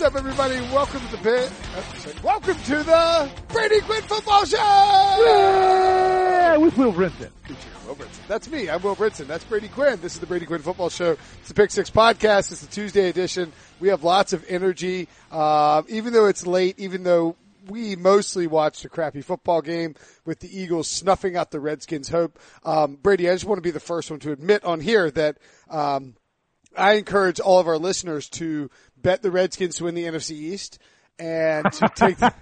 [0.00, 0.58] What's up, everybody?
[0.72, 1.52] Welcome to the bit.
[2.24, 4.56] Welcome to the Brady Quinn Football Show.
[4.56, 7.28] Yeah, with Will Brinson.
[7.86, 8.26] Will Brinson.
[8.26, 8.70] That's me.
[8.70, 9.26] I'm Will Brinson.
[9.26, 10.00] That's Brady Quinn.
[10.00, 11.18] This is the Brady Quinn Football Show.
[11.40, 12.50] It's the Pick Six Podcast.
[12.50, 13.52] It's the Tuesday edition.
[13.78, 16.78] We have lots of energy, uh, even though it's late.
[16.78, 17.36] Even though
[17.68, 22.38] we mostly watched a crappy football game with the Eagles snuffing out the Redskins' hope.
[22.64, 25.36] Um, Brady, I just want to be the first one to admit on here that
[25.68, 26.14] um,
[26.76, 28.70] I encourage all of our listeners to
[29.02, 30.78] bet the Redskins to win the NFC East
[31.18, 32.32] and to take the,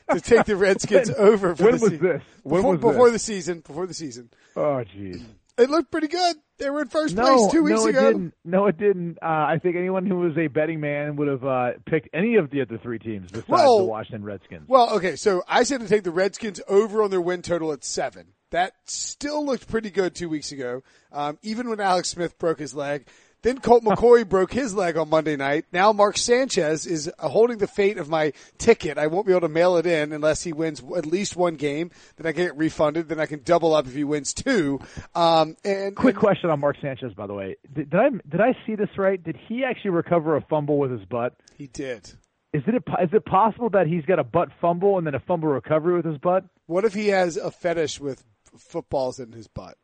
[0.12, 1.54] to take the Redskins when, over.
[1.54, 2.22] For when the was se- this?
[2.42, 3.12] When before, was before this?
[3.26, 3.60] the season.
[3.60, 5.22] Before the season, Oh, jeez.
[5.58, 6.36] it looked pretty good.
[6.58, 8.12] They were in first No, place two weeks no, ago.
[8.12, 8.34] didn't.
[8.42, 9.18] No, it didn't.
[9.20, 12.48] Uh, I think anyone who was a betting man would have uh, picked any of
[12.50, 14.66] the other three teams besides Well- the Washington Redskins.
[14.66, 17.84] Well, okay, so I said to take the Redskins over on their win total at
[17.84, 18.28] seven.
[18.52, 20.82] That still looked pretty good two weeks ago,
[21.12, 23.06] um, even when Alex Smith broke his leg.
[23.46, 25.66] Then Colt McCoy broke his leg on Monday night.
[25.72, 28.98] Now Mark Sanchez is holding the fate of my ticket.
[28.98, 31.92] I won't be able to mail it in unless he wins at least one game.
[32.16, 33.08] Then I can get refunded.
[33.08, 34.80] Then I can double up if he wins two.
[35.14, 37.54] Um, and Quick and- question on Mark Sanchez, by the way.
[37.72, 39.22] Did, did I did I see this right?
[39.22, 41.36] Did he actually recover a fumble with his butt?
[41.56, 42.04] He did.
[42.52, 45.50] Is it is it possible that he's got a butt fumble and then a fumble
[45.50, 46.44] recovery with his butt?
[46.66, 48.24] What if he has a fetish with
[48.58, 49.76] footballs in his butt?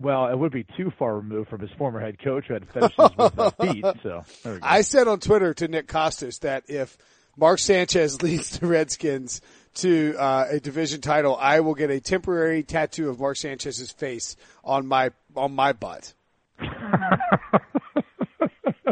[0.00, 3.10] Well, it would be too far removed from his former head coach who had fetishes
[3.16, 3.84] with uh, feet.
[4.02, 4.66] So there we go.
[4.66, 6.98] I said on Twitter to Nick Kostos that if
[7.36, 9.40] Mark Sanchez leads the Redskins
[9.74, 14.36] to uh, a division title, I will get a temporary tattoo of Mark Sanchez's face
[14.64, 16.12] on my on my butt.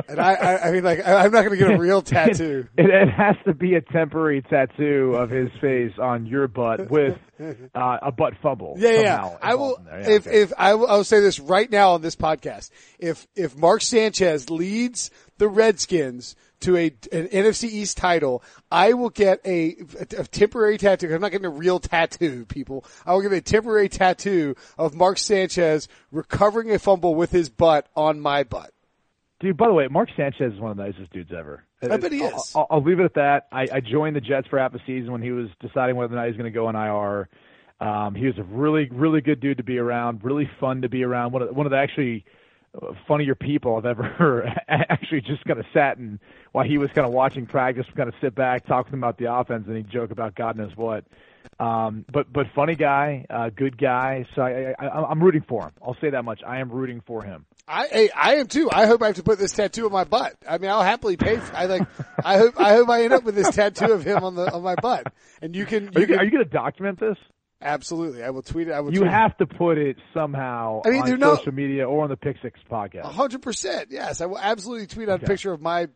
[0.09, 2.67] and I, I, I mean, like, I- I'm not going to get a real tattoo.
[2.77, 7.19] It, it has to be a temporary tattoo of his face on your butt with
[7.41, 8.75] uh, a butt fumble.
[8.79, 9.37] Yeah, yeah.
[9.43, 9.77] I will.
[9.77, 10.01] involved in there.
[10.01, 10.41] Yeah, if okay.
[10.43, 12.71] if I will, I'll say this right now on this podcast.
[12.99, 19.11] If if Mark Sanchez leads the Redskins to a an NFC East title, I will
[19.11, 19.77] get a,
[20.17, 21.13] a temporary tattoo.
[21.13, 22.85] I'm not getting a real tattoo, people.
[23.05, 27.89] I will get a temporary tattoo of Mark Sanchez recovering a fumble with his butt
[27.97, 28.71] on my butt.
[29.43, 31.65] Dude, by the way, Mark Sanchez is one of the nicest dudes ever.
[31.83, 32.53] I bet he is.
[32.55, 33.49] I'll, I'll leave it at that.
[33.51, 36.17] I, I joined the Jets for half a season when he was deciding whether or
[36.17, 37.29] not he was going to go on IR.
[37.85, 40.23] Um, he was a really, really good dude to be around.
[40.23, 41.33] Really fun to be around.
[41.33, 42.25] One of one of the actually
[42.81, 46.21] uh, funnier people I've ever actually just kind of sat and
[46.53, 49.19] while he was kind of watching practice, kind of sit back, talk with him about
[49.19, 51.05] the offense, and he'd joke about God knows what.
[51.61, 54.27] Um, but but funny guy, uh, good guy.
[54.35, 55.73] So I, I, I'm rooting for him.
[55.85, 56.41] I'll say that much.
[56.47, 57.47] I am rooting for him.
[57.69, 58.69] I, I am too.
[58.73, 60.35] I hope I have to put this tattoo on my butt.
[60.49, 61.37] I mean, I'll happily pay.
[61.37, 61.83] For, I like.
[62.25, 62.61] I hope.
[62.61, 65.13] I hope I end up with this tattoo of him on the on my butt.
[65.41, 65.89] And you can.
[65.89, 67.17] Are You you, can are you going to document this?
[67.61, 68.25] absolutely.
[68.25, 68.73] I will tweet it.
[68.73, 68.93] I will.
[68.93, 69.15] You tweet it.
[69.15, 72.59] have to put it somehow I mean, on social media or on the Pick Six
[72.71, 73.05] podcast.
[73.05, 73.89] hundred percent.
[73.91, 75.87] Yes, I will absolutely tweet out a picture of my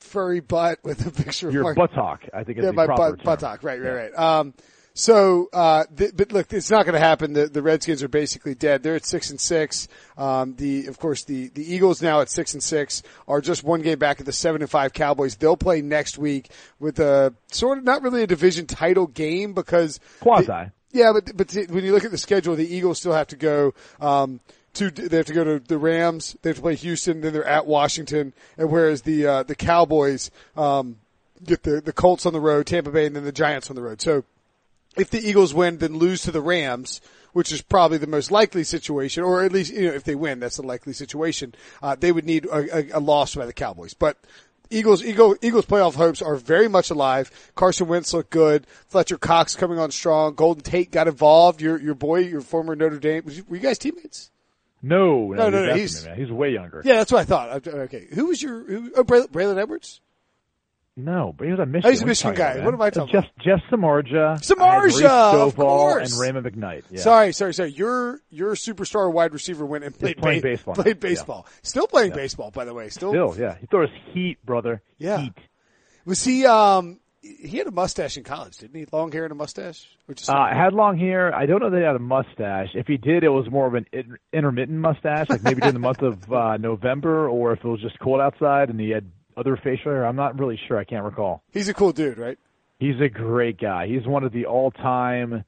[0.00, 3.24] furry butt with a picture of Your buttock, I think, yeah, the my proper butt,
[3.24, 3.62] buttock.
[3.62, 4.18] Right, right, right.
[4.18, 4.54] Um,
[4.92, 7.32] so, uh, th- but look, it's not going to happen.
[7.32, 8.82] The, the Redskins are basically dead.
[8.82, 9.86] They're at six and six.
[10.18, 13.82] Um, the, of course, the, the Eagles now at six and six are just one
[13.82, 15.36] game back at the seven and five Cowboys.
[15.36, 16.50] They'll play next week
[16.80, 20.70] with a sort of not really a division title game because Quasi.
[20.90, 23.74] yeah, but but when you look at the schedule, the Eagles still have to go.
[24.00, 24.40] Um,
[24.74, 26.36] to they have to go to the Rams.
[26.42, 27.20] They have to play Houston.
[27.20, 28.32] Then they're at Washington.
[28.56, 30.98] And whereas the uh, the Cowboys um,
[31.44, 33.82] get the the Colts on the road, Tampa Bay, and then the Giants on the
[33.82, 34.00] road.
[34.00, 34.24] So
[34.96, 37.00] if the Eagles win, then lose to the Rams,
[37.32, 40.40] which is probably the most likely situation, or at least you know if they win,
[40.40, 41.54] that's the likely situation.
[41.82, 44.18] Uh, they would need a, a, a loss by the Cowboys, but.
[44.72, 47.50] Eagles, Eagle, Eagles playoff hopes are very much alive.
[47.56, 48.68] Carson Wentz looked good.
[48.86, 50.36] Fletcher Cox coming on strong.
[50.36, 51.60] Golden Tate got involved.
[51.60, 53.24] Your your boy, your former Notre Dame.
[53.24, 54.30] Were you guys teammates?
[54.82, 56.82] No, No, no, no, he's- he's way younger.
[56.84, 57.66] Yeah, that's what I thought.
[57.66, 58.64] Okay, who was your?
[58.64, 60.00] Who, oh, Braylon, Braylon Edwards.
[60.96, 61.92] No, but he was a Michigan.
[61.92, 62.52] he's a Michigan guy.
[62.54, 64.38] about, What am I talking Jeff, Jeff Samarja.
[64.40, 66.20] Samardzija, I of course.
[66.20, 66.82] And Rhema McKnight.
[66.90, 67.00] Yeah.
[67.00, 67.70] Sorry, sorry, sorry.
[67.70, 70.82] Your your superstar wide receiver went and played ba- baseball now.
[70.82, 71.46] Played baseball.
[71.62, 72.88] Still playing baseball, by the way.
[72.90, 73.56] Still, Still, yeah.
[73.60, 74.82] He throws heat, brother.
[74.98, 75.18] Yeah.
[75.20, 75.34] Heat.
[76.04, 76.44] Was he?
[76.44, 78.86] Um, he had a mustache in college, didn't he?
[78.92, 79.86] Long hair and a mustache.
[80.06, 81.34] Which is Uh, had long hair.
[81.34, 82.68] I don't know that he had a mustache.
[82.74, 85.80] If he did, it was more of an in- intermittent mustache, like maybe during the
[85.80, 89.04] month of uh, November, or if it was just cold outside and he had
[89.36, 90.06] other facial hair.
[90.06, 90.78] I'm not really sure.
[90.78, 91.42] I can't recall.
[91.52, 92.38] he's a cool dude, right?
[92.78, 93.86] He's a great guy.
[93.86, 95.44] He's one of the all-time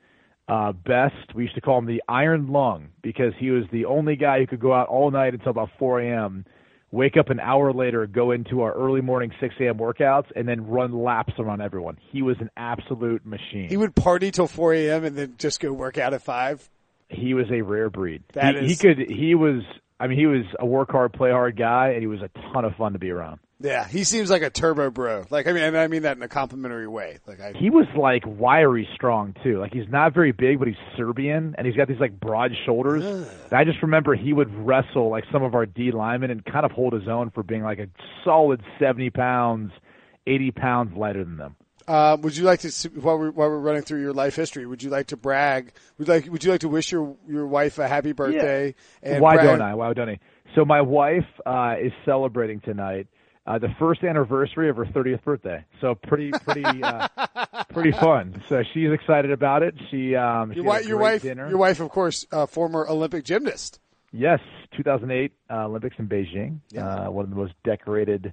[0.49, 1.35] uh, best.
[1.35, 4.47] We used to call him the Iron Lung because he was the only guy who
[4.47, 6.45] could go out all night until about 4 a.m.,
[6.93, 9.79] wake up an hour later, go into our early morning 6 a.m.
[9.79, 11.97] workouts, and then run laps around everyone.
[12.13, 13.69] He was an absolute machine.
[13.69, 15.05] He would party till 4 a.m.
[15.05, 16.69] and then just go work out at five.
[17.09, 18.23] he was a rare breed.
[18.35, 19.11] That he, is- he could.
[19.11, 19.63] He was.
[19.99, 22.65] I mean, he was a work hard, play hard guy, and he was a ton
[22.65, 23.39] of fun to be around.
[23.63, 25.25] Yeah, he seems like a turbo bro.
[25.31, 27.19] Like I mean, and I mean that in a complimentary way.
[27.27, 29.61] Like I, He was like wiry strong too.
[29.61, 33.05] Like he's not very big, but he's Serbian and he's got these like broad shoulders.
[33.05, 36.65] And I just remember he would wrestle like some of our D linemen and kind
[36.65, 37.87] of hold his own for being like a
[38.25, 39.73] solid seventy pounds,
[40.27, 41.57] eighty pounds lighter than them.
[41.87, 44.67] uh, would you like to while we're while we're running through your life history?
[44.67, 45.73] Would you like to brag?
[45.99, 48.75] Would you like Would you like to wish your your wife a happy birthday?
[49.03, 49.75] And Why brag- don't I?
[49.75, 50.19] Why don't I?
[50.55, 53.07] So my wife uh, is celebrating tonight.
[53.45, 57.09] Uh, the first anniversary of her 30th birthday, so pretty, pretty, uh,
[57.73, 58.41] pretty fun.
[58.49, 59.75] So she's excited about it.
[59.91, 61.49] She, um, Your, had wi- a your wife, dinner.
[61.49, 63.81] your wife, of course, uh, former Olympic gymnast.
[64.13, 64.39] Yes,
[64.77, 66.61] 2008 uh, Olympics in Beijing.
[66.79, 68.33] Uh, one of the most decorated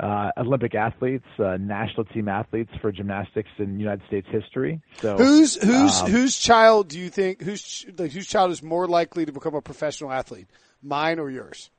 [0.00, 4.80] uh, Olympic athletes, uh, national team athletes for gymnastics in United States history.
[5.00, 8.88] So Whose whose um, whose child do you think whose like, whose child is more
[8.88, 10.48] likely to become a professional athlete?
[10.82, 11.70] Mine or yours?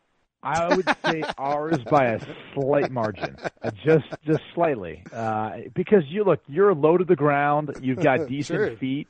[0.46, 2.20] I would say ours by a
[2.54, 7.76] slight margin, uh, just just slightly, uh, because you look, you're low to the ground,
[7.82, 8.78] you've got decent Sure.
[8.78, 9.08] feet.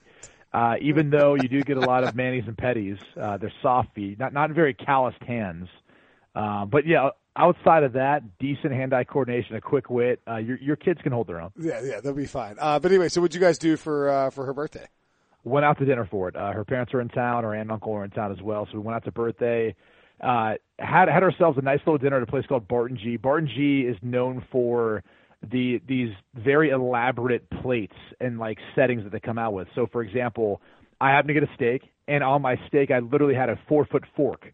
[0.54, 3.94] Uh, even though you do get a lot of manis and petties, uh, they're soft
[3.94, 5.68] feet, not not very calloused hands.
[6.34, 10.22] Uh, but yeah, outside of that, decent hand-eye coordination, a quick wit.
[10.26, 11.52] Uh, your your kids can hold their own.
[11.60, 12.56] Yeah, yeah, they'll be fine.
[12.58, 14.88] Uh, but anyway, so what'd you guys do for uh, for her birthday?
[15.44, 16.36] went out to dinner for it.
[16.36, 17.44] Uh, her parents are in town.
[17.44, 18.66] Her aunt and uncle are in town as well.
[18.72, 19.76] So we went out to birthday.
[20.22, 23.18] Uh, had had ourselves a nice little dinner at a place called Barton G.
[23.18, 25.04] Barton G is known for
[25.52, 29.68] the these very elaborate plates and like settings that they come out with.
[29.76, 30.62] So for example,
[31.00, 33.86] I happened to get a steak, and on my steak, I literally had a four
[33.86, 34.54] foot fork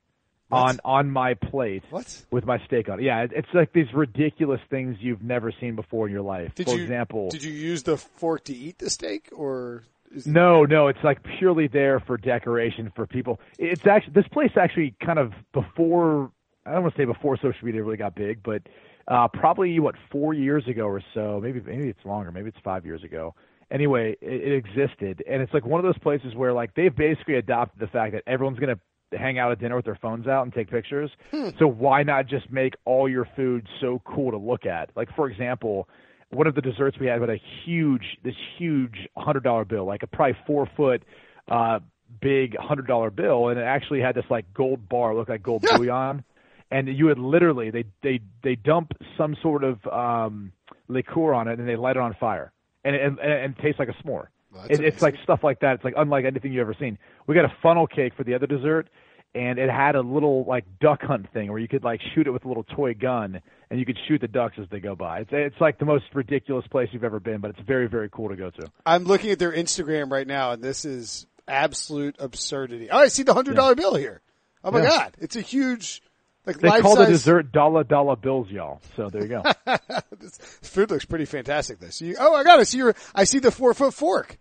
[0.52, 2.26] on on my plate What?
[2.32, 3.04] with my steak on it.
[3.04, 6.54] Yeah, it- it's like these ridiculous things you've never seen before in your life.
[6.56, 9.84] Did for you example, did you use the fork to eat the steak or?
[10.26, 13.40] No, no, it's like purely there for decoration for people.
[13.58, 16.32] It's actually this place actually kind of before
[16.66, 18.62] I don't want to say before social media really got big, but
[19.08, 22.86] uh, probably what four years ago or so, maybe maybe it's longer, maybe it's five
[22.86, 23.34] years ago.
[23.72, 27.36] Anyway, it, it existed, and it's like one of those places where like they've basically
[27.36, 28.80] adopted the fact that everyone's gonna
[29.18, 31.12] hang out at dinner with their phones out and take pictures.
[31.60, 34.90] So why not just make all your food so cool to look at?
[34.96, 35.90] Like for example,
[36.32, 40.04] one of the desserts we had had a huge, this huge hundred dollar bill, like
[40.04, 41.04] a probably four foot,
[41.50, 41.80] uh,
[42.22, 45.64] big hundred dollar bill, and it actually had this like gold bar, looked like gold
[45.64, 46.24] bouillon,
[46.72, 50.52] and you would literally they they they dump some sort of um,
[50.88, 52.52] liqueur on it and they light it on fire,
[52.84, 54.28] and it, and, and it tastes like a s'more.
[54.54, 55.76] Well, It, it's like stuff like that.
[55.76, 56.98] It's like unlike anything you've ever seen.
[57.28, 58.90] We got a funnel cake for the other dessert,
[59.34, 62.32] and it had a little like duck hunt thing where you could like shoot it
[62.32, 65.20] with a little toy gun, and you could shoot the ducks as they go by.
[65.22, 68.30] It's it's like the most ridiculous place you've ever been, but it's very very cool
[68.30, 68.72] to go to.
[68.86, 72.90] I'm looking at their Instagram right now, and this is absolute absurdity.
[72.90, 74.22] Oh, I see the hundred dollar bill here.
[74.64, 74.90] Oh my Yeah.
[74.90, 76.02] god, it's a huge,
[76.46, 78.80] like They life call the dessert dollar dollar bills, y'all.
[78.96, 79.44] So there you go.
[80.20, 81.80] This food looks pretty fantastic.
[82.00, 82.66] You, oh, I got it.
[82.68, 84.38] See your, I see the four foot fork.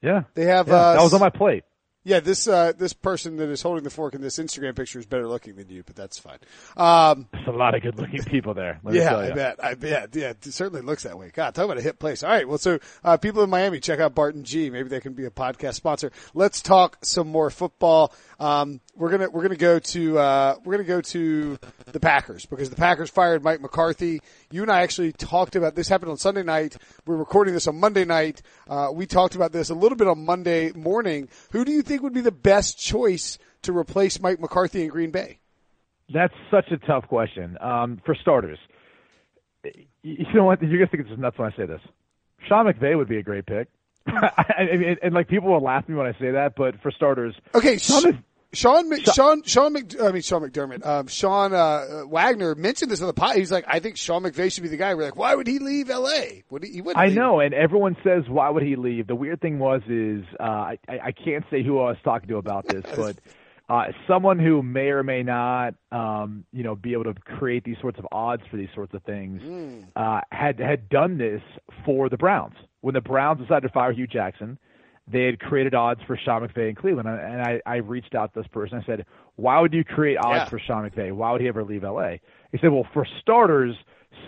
[0.00, 1.64] Yeah, They have yeah, uh, that was on my plate.
[2.04, 5.04] Yeah, this uh, this person that is holding the fork in this Instagram picture is
[5.04, 6.38] better looking than you, but that's fine.
[6.76, 8.80] Um, There's a lot of good looking people there.
[8.82, 9.62] Let me yeah, I bet.
[9.62, 10.14] I bet.
[10.14, 11.30] Yeah, it certainly looks that way.
[11.34, 12.22] God, talk about a hit place.
[12.22, 12.48] All right.
[12.48, 14.70] Well, so uh, people in Miami, check out Barton G.
[14.70, 16.12] Maybe they can be a podcast sponsor.
[16.34, 18.14] Let's talk some more football.
[18.40, 21.58] Um, we're gonna we're gonna go to uh, we're gonna go to
[21.92, 24.20] the Packers because the Packers fired Mike McCarthy.
[24.50, 25.88] You and I actually talked about this.
[25.88, 26.76] Happened on Sunday night.
[27.06, 28.40] We're recording this on Monday night.
[28.68, 31.28] Uh, we talked about this a little bit on Monday morning.
[31.52, 35.10] Who do you think would be the best choice to replace Mike McCarthy in Green
[35.10, 35.38] Bay?
[36.12, 37.58] That's such a tough question.
[37.60, 38.58] Um, for starters,
[40.02, 40.62] you know what?
[40.62, 41.80] You're gonna think it's nuts when I say this.
[42.48, 43.68] Sean McVay would be a great pick.
[44.06, 46.80] I, I mean, and like people will laugh at me when I say that, but
[46.82, 51.52] for starters, Okay, Sean Sean, Sean, Sean, Sean, Mc, I mean Sean McDermott, um, Sean
[51.52, 53.36] uh, Wagner mentioned this on the pod.
[53.36, 54.94] He's like, I think Sean McVay should be the guy.
[54.94, 56.44] We're like, why would he leave L.A.?
[56.50, 56.72] Would he?
[56.72, 57.16] he wouldn't I leave.
[57.16, 60.78] know, and everyone says, "Why would he leave?" The weird thing was, is uh, I,
[60.88, 63.16] I can't say who I was talking to about this, but
[63.68, 67.76] uh, someone who may or may not, um, you know, be able to create these
[67.82, 69.42] sorts of odds for these sorts of things,
[69.94, 71.42] uh, had had done this
[71.84, 74.58] for the Browns when the Browns decided to fire Hue Jackson.
[75.10, 78.40] They had created odds for Sean McVay in Cleveland, and I, I reached out to
[78.40, 78.78] this person.
[78.82, 80.48] I said, "Why would you create odds Yeah.
[80.48, 81.12] for Sean McVay?
[81.12, 82.16] Why would he ever leave LA?"
[82.52, 83.74] He said, "Well, for starters,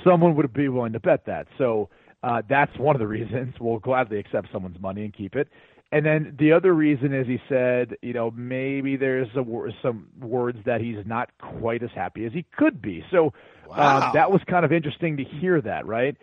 [0.04, 1.46] someone would be willing to bet that.
[1.58, 1.88] So
[2.22, 3.54] uh, that's one of the reasons.
[3.60, 5.48] We'll gladly accept someone's money and keep it.
[5.92, 9.44] And then the other reason is he said, you know, maybe there's a,
[9.82, 13.04] some words that he's not quite as happy as he could be.
[13.10, 13.32] So
[13.68, 13.98] Wow.
[13.98, 16.16] um, that was kind of interesting to hear that, right?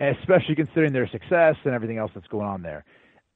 [0.00, 2.84] Especially considering their success and everything else that's going on there.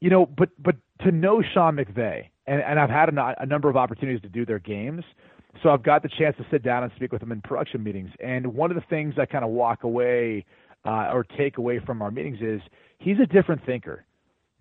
[0.01, 3.69] You know, but but to know Sean McVay, and, and I've had a, a number
[3.69, 5.03] of opportunities to do their games.
[5.63, 8.11] So I've got the chance to sit down and speak with him in production meetings.
[8.19, 10.45] And one of the things I kind of walk away
[10.85, 12.61] uh, or take away from our meetings is
[12.99, 14.05] he's a different thinker.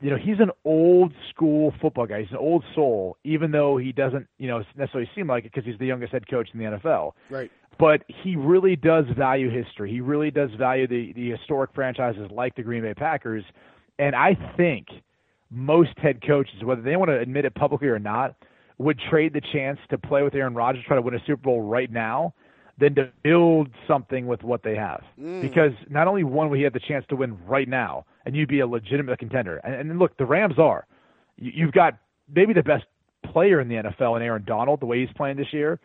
[0.01, 2.21] You know, he's an old school football guy.
[2.21, 5.67] He's an old soul, even though he doesn't, you know, necessarily seem like it because
[5.67, 7.13] he's the youngest head coach in the NFL.
[7.31, 7.51] Right.
[7.79, 9.91] But he really does value history.
[9.91, 13.45] He really does value the the historic franchises like the Green Bay Packers.
[13.99, 14.87] And I think
[15.51, 18.35] most head coaches, whether they want to admit it publicly or not,
[18.79, 21.63] would trade the chance to play with Aaron Rodgers, try to win a Super Bowl
[21.63, 22.35] right now,
[22.79, 25.03] than to build something with what they have.
[25.21, 25.43] Mm.
[25.43, 28.61] Because not only one, he have the chance to win right now, and you'd be
[28.61, 29.57] a legitimate contender.
[29.59, 30.87] And, and look, the Rams are.
[31.37, 31.99] You, you've got
[32.33, 32.85] maybe the best
[33.33, 35.81] player in the NFL in Aaron Donald, the way he's playing this year.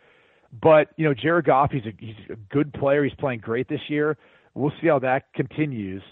[0.62, 3.04] But you know, Jared Goff, he's a he's a good player.
[3.04, 4.18] He's playing great this year.
[4.54, 6.04] We'll see how that continues.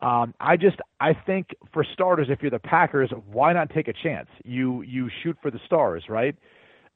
[0.00, 3.94] Um, I just I think for starters, if you're the Packers, why not take a
[3.94, 4.28] chance?
[4.44, 6.36] You you shoot for the stars, right?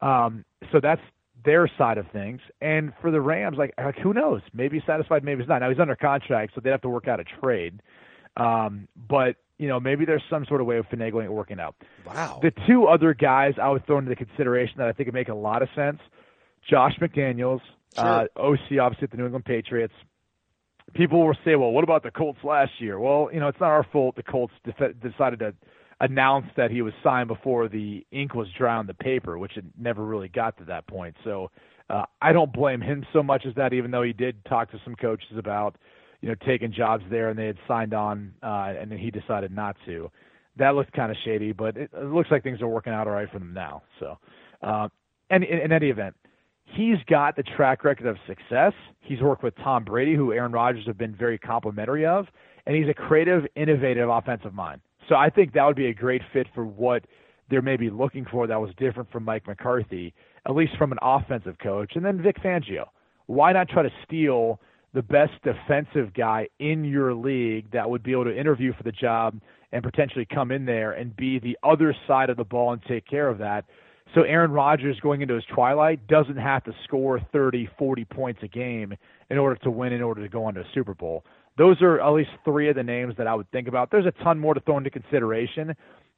[0.02, 1.00] Um, so that's
[1.44, 2.40] their side of things.
[2.60, 4.42] And for the Rams, like, like who knows?
[4.52, 5.60] Maybe he's satisfied, maybe he's not.
[5.60, 7.80] Now he's under contract, so they'd have to work out a trade.
[8.36, 11.74] Um, but you know, maybe there's some sort of way of finagling it working out.
[12.06, 12.40] Wow.
[12.42, 15.34] The two other guys I would throw into consideration that I think would make a
[15.34, 16.00] lot of sense:
[16.68, 17.60] Josh McDaniels,
[17.94, 18.04] sure.
[18.04, 19.94] uh, OC, obviously at the New England Patriots
[20.94, 22.98] people will say, well, what about the Colts last year?
[22.98, 25.54] Well, you know, it's not our fault the Colts def- decided to
[26.00, 29.64] announce that he was signed before the ink was dry on the paper, which it
[29.78, 31.14] never really got to that point.
[31.24, 31.50] So
[31.90, 34.80] uh, I don't blame him so much as that, even though he did talk to
[34.84, 35.76] some coaches about,
[36.20, 39.52] you know, taking jobs there and they had signed on uh, and then he decided
[39.52, 40.10] not to.
[40.56, 43.14] That looked kind of shady, but it, it looks like things are working out all
[43.14, 43.82] right for them now.
[43.98, 44.18] So,
[44.62, 44.88] uh,
[45.30, 46.14] and in, in any event,
[46.74, 48.72] he's got the track record of success.
[49.00, 52.26] He's worked with Tom Brady, who Aaron Rodgers have been very complimentary of,
[52.66, 54.80] and he's a creative, innovative offensive mind.
[55.08, 57.04] So I think that would be a great fit for what
[57.48, 60.14] they're maybe looking for that was different from Mike McCarthy,
[60.46, 61.92] at least from an offensive coach.
[61.96, 62.84] And then Vic Fangio.
[63.26, 64.60] Why not try to steal
[64.92, 68.92] the best defensive guy in your league that would be able to interview for the
[68.92, 69.40] job
[69.72, 73.06] and potentially come in there and be the other side of the ball and take
[73.06, 73.64] care of that?
[74.14, 78.48] So Aaron Rodgers going into his twilight doesn't have to score 30, 40 points a
[78.48, 78.94] game
[79.30, 81.24] in order to win, in order to go on to a Super Bowl.
[81.56, 83.90] Those are at least three of the names that I would think about.
[83.90, 85.74] There's a ton more to throw into consideration.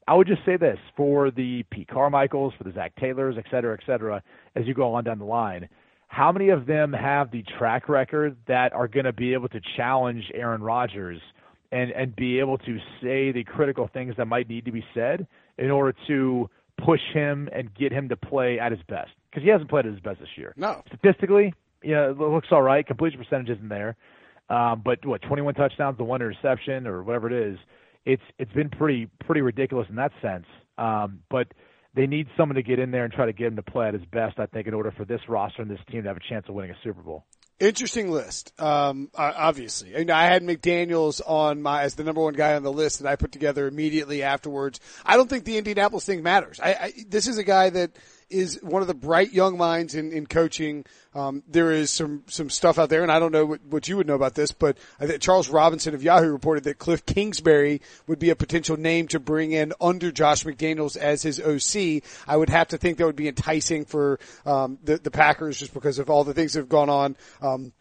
[0.09, 3.77] I would just say this for the Pete Carmichaels, for the Zach Taylors, et cetera,
[3.79, 4.23] et cetera,
[4.57, 5.69] as you go on down the line.
[6.09, 9.61] How many of them have the track record that are going to be able to
[9.77, 11.21] challenge Aaron Rodgers
[11.73, 15.27] and, and be able to say the critical things that might need to be said
[15.59, 16.49] in order to–
[16.85, 19.93] push him and get him to play at his best because he hasn't played at
[19.93, 20.53] his best this year.
[20.57, 22.87] No, statistically, yeah, it looks all right.
[22.87, 23.97] Completion percentage isn't there,
[24.51, 27.59] um, but what 21 touchdowns, the one interception, or whatever it is,
[28.05, 30.47] it's it's been pretty pretty ridiculous in that sense.
[30.79, 31.49] Um, but
[31.95, 33.95] they need someone to get in there and try to get him to play at
[33.95, 34.39] his best.
[34.39, 36.55] I think in order for this roster and this team to have a chance of
[36.55, 37.25] winning a Super Bowl.
[37.63, 38.61] Interesting list.
[38.61, 42.73] Um, obviously, and I had McDaniel's on my as the number one guy on the
[42.73, 44.81] list that I put together immediately afterwards.
[45.07, 46.59] I don't think the Indianapolis thing matters.
[46.59, 47.93] I, I this is a guy that
[48.33, 50.85] is one of the bright young minds in, in coaching.
[51.15, 53.97] Um, there is some, some stuff out there, and I don't know what, what you
[53.97, 54.79] would know about this, but
[55.21, 59.53] Charles Robinson of Yahoo reported that Cliff Kingsbury would be a potential name to bring
[59.53, 62.03] in under Josh McDaniels as his OC.
[62.27, 65.75] I would have to think that would be enticing for um, the, the Packers just
[65.75, 67.17] because of all the things that have gone on.
[67.41, 67.73] Um,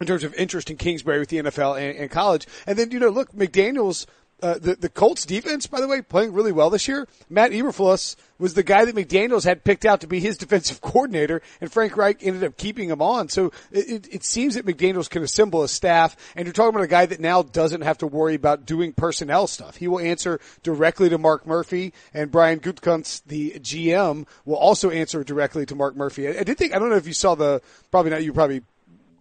[0.00, 2.46] in terms of interest in Kingsbury with the NFL and, and college.
[2.68, 4.06] And then, you know, look, McDaniels
[4.42, 7.08] uh, the the Colts defense, by the way, playing really well this year.
[7.28, 11.42] Matt Eberflus was the guy that McDaniel's had picked out to be his defensive coordinator,
[11.60, 13.28] and Frank Reich ended up keeping him on.
[13.28, 16.84] So it, it, it seems that McDaniel's can assemble a staff, and you're talking about
[16.84, 19.76] a guy that now doesn't have to worry about doing personnel stuff.
[19.76, 25.24] He will answer directly to Mark Murphy, and Brian Gutekunst, the GM, will also answer
[25.24, 26.28] directly to Mark Murphy.
[26.28, 28.62] I, I did think I don't know if you saw the probably not you probably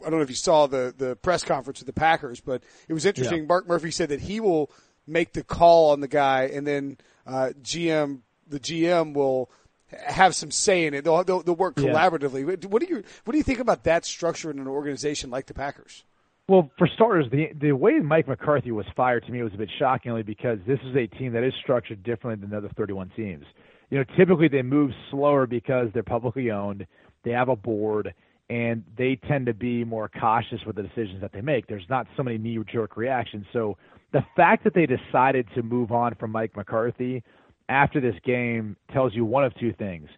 [0.06, 2.94] I don't know if you saw the the press conference with the Packers, but it
[2.94, 3.42] was interesting.
[3.42, 3.48] Yeah.
[3.48, 4.70] Mark Murphy said that he will
[5.08, 9.50] make the call on the guy, and then uh, GM the GM will
[9.90, 11.04] have some say in it.
[11.04, 12.42] They'll they'll, they'll work collaboratively.
[12.42, 12.70] Yeah.
[12.70, 15.54] What do you what do you think about that structure in an organization like the
[15.54, 16.04] Packers?
[16.48, 19.70] Well, for starters, the the way Mike McCarthy was fired to me was a bit
[19.80, 23.46] shockingly because this is a team that is structured differently than the other 31 teams.
[23.90, 26.86] You know, typically they move slower because they're publicly owned.
[27.24, 28.14] They have a board
[28.50, 31.68] and they tend to be more cautious with the decisions that they make.
[31.68, 33.46] There's not so many knee jerk reactions.
[33.52, 33.78] So
[34.14, 37.24] the fact that they decided to move on from Mike McCarthy
[37.70, 40.10] after this game tells you one of two things.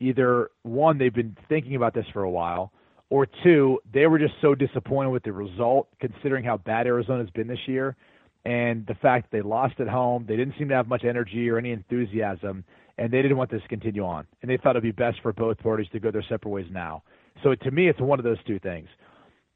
[0.00, 2.72] Either one, they've been thinking about this for a while,
[3.10, 7.48] or two, they were just so disappointed with the result, considering how bad Arizona's been
[7.48, 7.96] this year,
[8.44, 10.26] and the fact that they lost at home.
[10.28, 12.64] They didn't seem to have much energy or any enthusiasm,
[12.98, 15.32] and they didn't want this to continue on, and they thought it'd be best for
[15.32, 17.02] both parties to go their separate ways now.
[17.42, 18.88] So to me, it's one of those two things.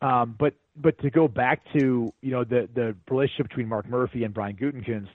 [0.03, 4.25] Um, but but to go back to you know the the relationship between Mark Murphy
[4.25, 5.09] and Brian Gutekunst,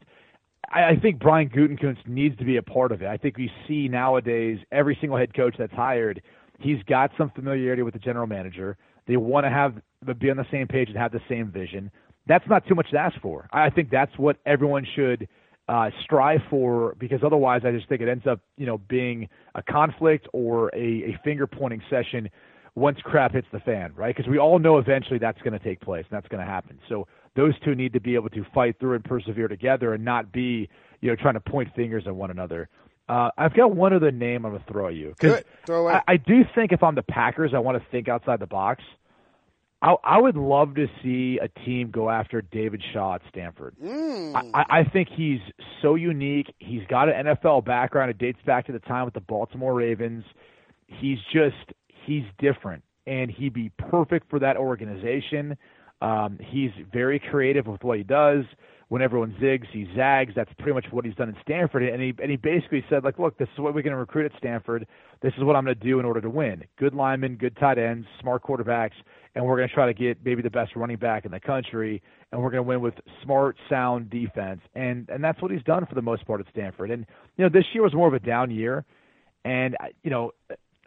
[0.71, 3.07] I, I think Brian Gutekunst needs to be a part of it.
[3.07, 6.21] I think we see nowadays every single head coach that's hired,
[6.59, 8.77] he's got some familiarity with the general manager.
[9.07, 9.75] They want to have
[10.19, 11.91] be on the same page and have the same vision.
[12.25, 13.49] That's not too much to ask for.
[13.51, 15.27] I think that's what everyone should
[15.67, 19.61] uh, strive for because otherwise, I just think it ends up you know being a
[19.61, 22.29] conflict or a, a finger pointing session
[22.77, 24.15] once crap hits the fan, right?
[24.15, 26.77] Because we all know eventually that's going to take place and that's going to happen.
[26.87, 30.31] So those two need to be able to fight through and persevere together and not
[30.31, 30.69] be,
[31.01, 32.69] you know, trying to point fingers at one another.
[33.09, 35.15] Uh, I've got one other name I'm going to throw at you.
[35.17, 35.43] Good.
[35.65, 35.87] Throw.
[35.87, 38.83] I, I do think if I'm the Packers, I want to think outside the box.
[39.81, 43.75] I, I would love to see a team go after David Shaw at Stanford.
[43.83, 44.51] Mm.
[44.53, 45.39] I, I think he's
[45.81, 46.53] so unique.
[46.59, 48.11] He's got an NFL background.
[48.11, 50.25] It dates back to the time with the Baltimore Ravens.
[50.85, 51.73] He's just
[52.07, 55.57] he's different, and he'd be perfect for that organization.
[56.01, 58.45] Um, he's very creative with what he does.
[58.89, 60.31] When everyone zigs, he zags.
[60.33, 61.83] That's pretty much what he's done in Stanford.
[61.83, 64.31] And he and he basically said, like, look, this is what we're going to recruit
[64.31, 64.87] at Stanford.
[65.21, 66.63] This is what I'm going to do in order to win.
[66.79, 68.93] Good linemen, good tight ends, smart quarterbacks,
[69.35, 72.01] and we're going to try to get maybe the best running back in the country.
[72.31, 74.61] And we're going to win with smart, sound defense.
[74.73, 76.89] And and that's what he's done for the most part at Stanford.
[76.89, 78.85] And you know, this year was more of a down year.
[79.43, 80.31] And you know,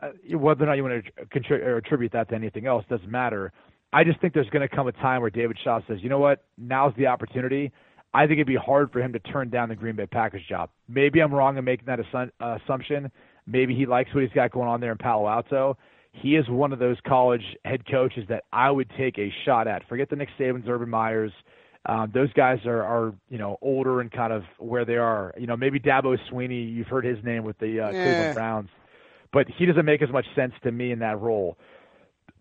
[0.03, 3.11] uh, whether or not you want to contribute or attribute that to anything else doesn't
[3.11, 3.53] matter.
[3.93, 6.19] I just think there's going to come a time where David Shaw says, you know
[6.19, 7.73] what, now's the opportunity.
[8.15, 10.71] I think it'd be hard for him to turn down the Green Bay Packers job.
[10.89, 13.11] Maybe I'm wrong in making that uh, assumption.
[13.47, 15.77] Maybe he likes what he's got going on there in Palo Alto.
[16.13, 19.89] He is one of those college head coaches that I would take a shot at.
[19.89, 21.33] Forget the Nick Sabans, Urban Meyers.
[21.87, 25.33] Um, those guys are, are, you know, older and kind of where they are.
[25.39, 26.73] You know, maybe Dabo Swinney.
[26.73, 28.05] You've heard his name with the uh, Yeah.
[28.05, 28.69] Cleveland Browns
[29.33, 31.57] but he doesn't make as much sense to me in that role.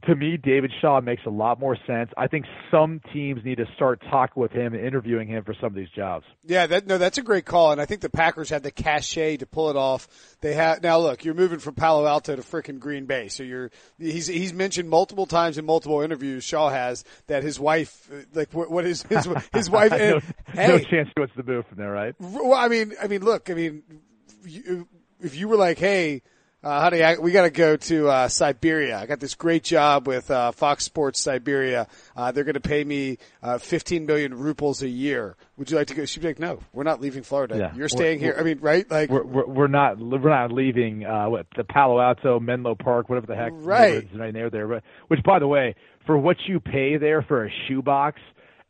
[0.08, 2.10] To me, David Shaw makes a lot more sense.
[2.16, 5.68] I think some teams need to start talking with him and interviewing him for some
[5.68, 6.26] of these jobs.
[6.46, 9.38] Yeah, that no, that's a great call, and I think the Packers had the cachet
[9.38, 10.08] to pull it off.
[10.40, 11.00] They have now.
[11.00, 14.90] Look, you're moving from Palo Alto to frickin' Green Bay, so you're he's he's mentioned
[14.90, 16.46] multiple times in multiple interviews.
[16.46, 19.92] Shaw has that his wife, like what, what is his his wife?
[19.92, 20.22] no,
[20.54, 22.16] hey, no chance he wants to move from there, right?
[22.20, 23.84] well, I mean, I mean, look, I mean,
[24.46, 24.88] you,
[25.20, 26.22] if you were like, hey.
[26.62, 29.00] Uh, honey, I, we got to go to uh, Siberia.
[29.00, 31.88] I got this great job with uh, Fox Sports Siberia.
[32.18, 35.38] Uh, they're going to pay me uh, 15 million rubles a year.
[35.56, 36.04] Would you like to go?
[36.04, 37.58] She'd be like, "No, we're not leaving Florida.
[37.58, 37.74] Yeah.
[37.76, 38.90] You're staying We're- here." I mean, right?
[38.92, 43.08] Like, We're, we're we're not we're not leaving uh, what the Palo Alto, Menlo Park,
[43.08, 44.06] whatever the heck Right.
[44.14, 44.68] right there, there.
[44.68, 48.20] But which, by the way, for what you pay there for a shoebox,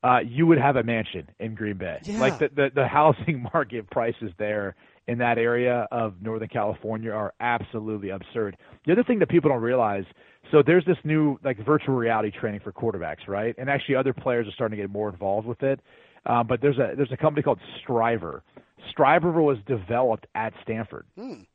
[0.04, 2.00] uh, you would have a mansion in Green Bay.
[2.04, 2.20] Yeah.
[2.20, 4.76] Like the, the the housing market prices there
[5.10, 8.56] in that area of Northern California are absolutely absurd.
[8.86, 10.04] The other thing that people don't realize,
[10.52, 13.56] so there's this new like virtual reality training for quarterbacks, right?
[13.58, 15.80] And actually, other players are starting to get more involved with it.
[16.28, 18.42] Um, but there's a there's a company called STRIVR.
[18.96, 21.08] STRIVR was developed at Stanford,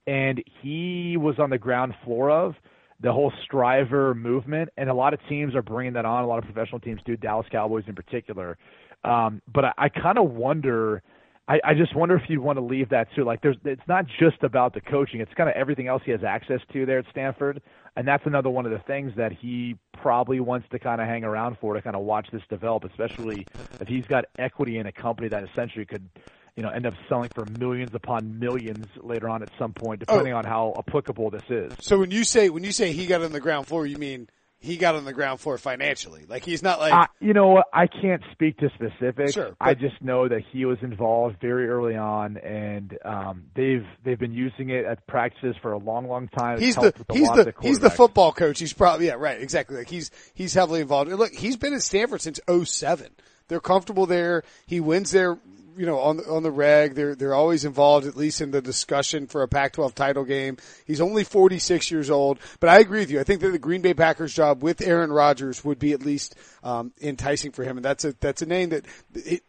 [0.08, 2.56] and he was on the ground floor of
[3.00, 4.68] the whole STRIVR movement.
[4.76, 6.24] And a lot of teams are bringing that on.
[6.24, 8.58] A lot of professional teams do, Dallas Cowboys in particular.
[9.04, 11.02] Um, but I, I kind of wonder.
[11.46, 13.24] I, I just wonder if you'd want to leave that too.
[13.24, 16.24] Like, there's, it's not just about the coaching; it's kind of everything else he has
[16.24, 17.60] access to there at Stanford,
[17.96, 21.22] and that's another one of the things that he probably wants to kind of hang
[21.22, 23.46] around for to kind of watch this develop, especially
[23.78, 26.08] if he's got equity in a company that essentially could,
[26.56, 30.12] you know, end up selling for millions upon millions later on at some point, oh.
[30.12, 31.74] depending on how applicable this is.
[31.80, 34.28] so when you say when you say he got on the ground floor, you mean
[34.64, 36.24] he got on the ground floor financially?
[36.26, 37.66] Like he's not like I, you know what?
[37.72, 39.34] I can't speak to specifics.
[39.34, 44.18] Sure, I just know that he was involved very early on, and um, they've they've
[44.18, 46.58] been using it at practices for a long, long time.
[46.58, 48.58] He's the helped with a he's lot the he's the football coach.
[48.58, 49.76] He's probably yeah right exactly.
[49.76, 51.10] Like he's he's heavily involved.
[51.10, 53.08] And look, he's been at Stanford since 07.
[53.48, 54.42] They're comfortable there.
[54.66, 55.38] He wins there.
[55.76, 58.62] You know, on the, on the reg, they're they're always involved at least in the
[58.62, 60.56] discussion for a Pac-12 title game.
[60.86, 63.20] He's only 46 years old, but I agree with you.
[63.20, 66.36] I think that the Green Bay Packers job with Aaron Rodgers would be at least
[66.62, 68.84] um, enticing for him, and that's a that's a name that
[69.14, 69.42] it,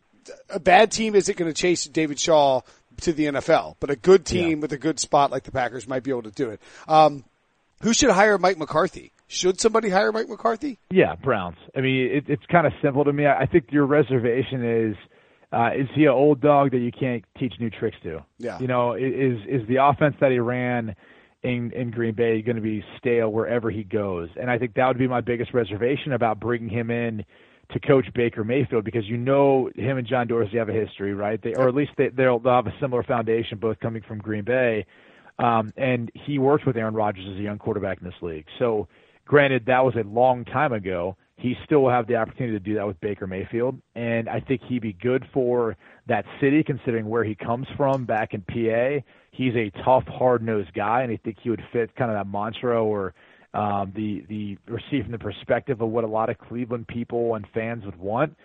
[0.50, 2.62] a bad team isn't going to chase David Shaw
[3.02, 6.04] to the NFL, but a good team with a good spot like the Packers might
[6.04, 6.62] be able to do it.
[6.88, 7.24] Um,
[7.82, 9.12] who should hire Mike McCarthy?
[9.28, 10.78] Should somebody hire Mike McCarthy?
[10.92, 11.58] Yeah, Browns.
[11.76, 13.26] I mean, it, it's kind of simple to me.
[13.26, 14.96] I, I think your reservation is.
[15.56, 18.26] Uh, is he an old dog that you can't teach new tricks to?
[18.38, 18.60] Yeah.
[18.60, 20.96] You know, is is the offense that he ran
[21.44, 24.30] in in Green Bay going to be stale wherever he goes?
[24.40, 27.24] And I think that would be my biggest reservation about bringing him in
[27.72, 31.42] to coach Baker Mayfield because you know him and John Dorsey have a history, right?
[31.42, 34.44] They, or at least they, they'll, they'll have a similar foundation, both coming from Green
[34.44, 34.86] Bay.
[35.40, 38.46] Um, and he worked with Aaron Rodgers as a young quarterback in this league.
[38.60, 38.88] So,
[39.26, 41.18] granted, that was a long time ago.
[41.38, 44.62] He still will have the opportunity to do that with Baker Mayfield, and I think
[44.68, 45.76] he'd be good for
[46.08, 49.06] that city, considering where he comes from back in PA.
[49.32, 52.82] He's a tough, hard-nosed guy, and I think he would fit kind of that mantra
[52.82, 53.14] or
[53.54, 57.86] um, the the receiving the perspective of what a lot of Cleveland people and fans
[57.86, 58.36] would want.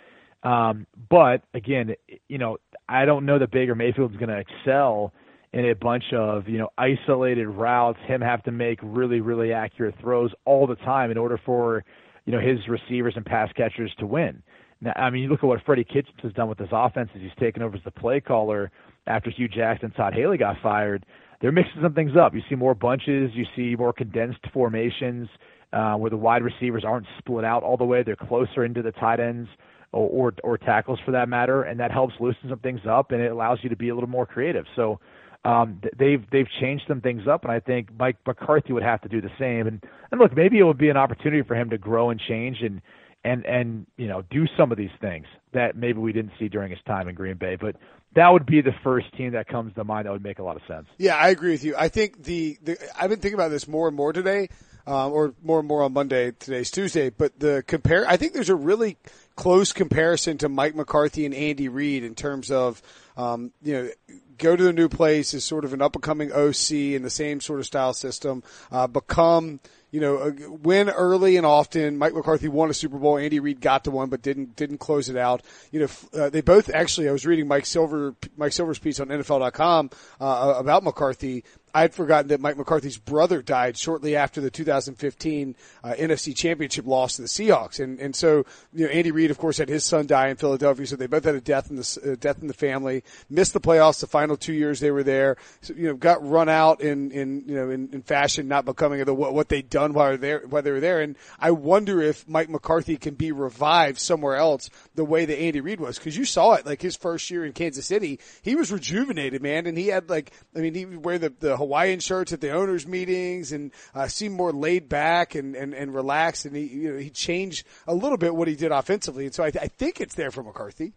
[0.43, 1.95] Um, but again,
[2.29, 5.13] you know, I don't know that Baker Mayfield's going to excel
[5.53, 7.99] in a bunch of you know isolated routes.
[8.07, 11.85] Him have to make really really accurate throws all the time in order for
[12.31, 14.41] you know his receivers and pass catchers to win.
[14.81, 17.21] Now, I mean, you look at what Freddie Kitchens has done with this offense as
[17.21, 18.71] he's taken over as the play caller
[19.09, 21.05] after Hue Jackson and Todd Haley got fired.
[21.41, 22.33] They're mixing some things up.
[22.33, 25.29] You see more bunches, you see more condensed formations
[25.73, 28.05] uh, where the wide receivers aren't split out all the way.
[28.05, 29.49] They're closer into the tight ends
[29.91, 33.21] or, or or tackles for that matter, and that helps loosen some things up and
[33.21, 34.67] it allows you to be a little more creative.
[34.77, 35.01] So
[35.45, 39.09] um, they've they've changed some things up, and I think Mike McCarthy would have to
[39.09, 39.67] do the same.
[39.67, 42.59] And and look, maybe it would be an opportunity for him to grow and change
[42.63, 42.83] and
[43.25, 46.71] and and you know do some of these things that maybe we didn't see during
[46.71, 47.57] his time in Green Bay.
[47.57, 47.77] But
[48.15, 50.57] that would be the first team that comes to mind that would make a lot
[50.57, 50.87] of sense.
[50.99, 51.75] Yeah, I agree with you.
[51.77, 54.49] I think the, the I've been thinking about this more and more today,
[54.87, 56.33] um, or more and more on Monday.
[56.33, 58.07] Today's Tuesday, but the compare.
[58.09, 58.99] I think there's a really
[59.41, 62.83] close comparison to Mike McCarthy and Andy Reid in terms of,
[63.17, 63.91] um, you know,
[64.37, 67.09] go to the new place is sort of an up and coming OC in the
[67.09, 69.59] same sort of style system, uh, become
[69.91, 71.99] you know, uh, win early and often.
[71.99, 73.19] Mike McCarthy won a Super Bowl.
[73.19, 75.43] Andy Reid got to one, but didn't didn't close it out.
[75.73, 77.09] You know, uh, they both actually.
[77.09, 81.95] I was reading Mike Silver Mike Silver's piece on NFL.com uh, about McCarthy I had
[81.95, 87.23] forgotten that Mike McCarthy's brother died shortly after the 2015 uh, NFC Championship loss to
[87.23, 90.29] the Seahawks, and and so you know Andy Reid, of course, had his son die
[90.29, 93.05] in Philadelphia, so they both had a death in the uh, death in the family.
[93.29, 95.37] Missed the playoffs the final two years they were there.
[95.61, 99.01] So, you know, got run out in in you know in, in fashion, not becoming
[99.01, 101.01] of the what, what they'd done while they were while they were there.
[101.01, 105.61] And I wonder if Mike McCarthy can be revived somewhere else the way that Andy
[105.61, 108.73] Reid was, because you saw it like his first year in Kansas City, he was
[108.73, 112.41] rejuvenated, man, and he had like I mean he wear the the Hawaiian shirts at
[112.41, 116.47] the owners' meetings and uh, seemed more laid back and, and, and relaxed.
[116.47, 119.27] And he you know he changed a little bit what he did offensively.
[119.27, 120.95] And so I, th- I think it's there for McCarthy.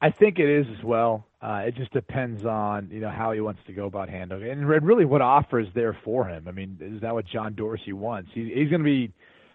[0.00, 1.26] I think it is as well.
[1.42, 4.50] Uh, it just depends on you know how he wants to go about handling it,
[4.50, 6.46] and really what offer is there for him.
[6.46, 8.30] I mean, is that what John Dorsey wants?
[8.32, 9.12] He, he's going to be,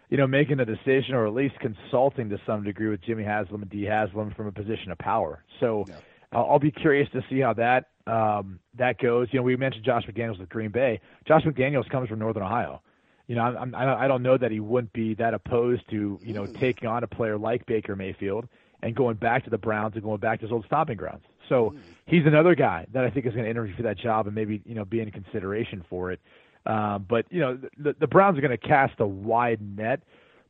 [0.09, 3.61] you know, making a decision or at least consulting to some degree with Jimmy Haslam
[3.61, 5.43] and Dee Haslam from a position of power.
[5.59, 5.85] So.
[5.87, 5.95] Yeah
[6.33, 9.27] I'll, I'll be curious to see how that um, that goes.
[9.31, 10.99] You know, we mentioned Josh McDaniels with Green Bay.
[11.27, 12.81] Josh McDaniels comes from Northern Ohio.
[13.27, 16.45] You know, I'm, I don't know that he wouldn't be that opposed to you know
[16.45, 18.47] taking on a player like Baker Mayfield
[18.81, 21.23] and going back to the Browns and going back to his old stomping grounds.
[21.47, 21.73] So
[22.05, 24.61] he's another guy that I think is going to interview for that job and maybe
[24.65, 26.19] you know be in consideration for it.
[26.65, 30.01] Um, but you know, the, the Browns are going to cast a wide net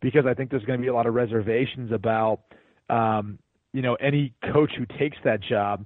[0.02, 2.42] because I think there's going to be a lot of reservations about
[2.89, 3.38] um,
[3.72, 5.86] you know any coach who takes that job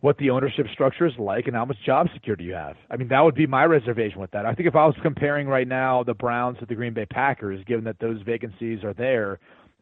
[0.00, 2.76] what the ownership structure is like and how much job security you have.
[2.90, 4.46] I mean, that would be my reservation with that.
[4.46, 7.64] I think if I was comparing right now the Browns to the Green Bay Packers,
[7.64, 9.40] given that those vacancies are there,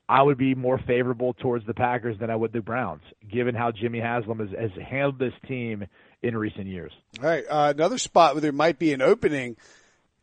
[0.09, 3.73] I would be more favorable towards the Packers than I would the Browns, given how
[3.73, 5.87] Jimmy Haslam has, has handled this team
[6.23, 6.93] in recent years.
[7.23, 9.57] All right, uh, another spot where there might be an opening.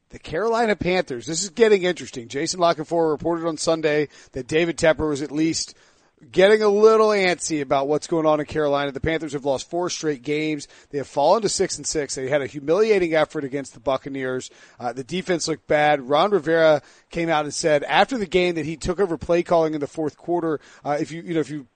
[0.09, 1.25] The Carolina Panthers.
[1.25, 2.27] This is getting interesting.
[2.27, 5.75] Jason La Canfora reported on Sunday that David Tepper was at least–
[6.31, 8.91] getting a little antsy about what's going on in Carolina.
[8.91, 10.67] The Panthers have lost four straight games.
[10.89, 12.15] They have fallen to six and six.
[12.15, 14.49] They had a humiliating effort against the Buccaneers.
[14.79, 16.01] Uh, the defense looked bad.
[16.01, 19.73] Ron Rivera came out and said after the game that he took over play calling
[19.73, 20.59] in the fourth quarter.
[20.83, 21.67] Uh, if you you know if you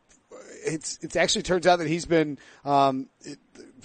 [0.65, 3.39] it's it actually turns out that he's been um, it,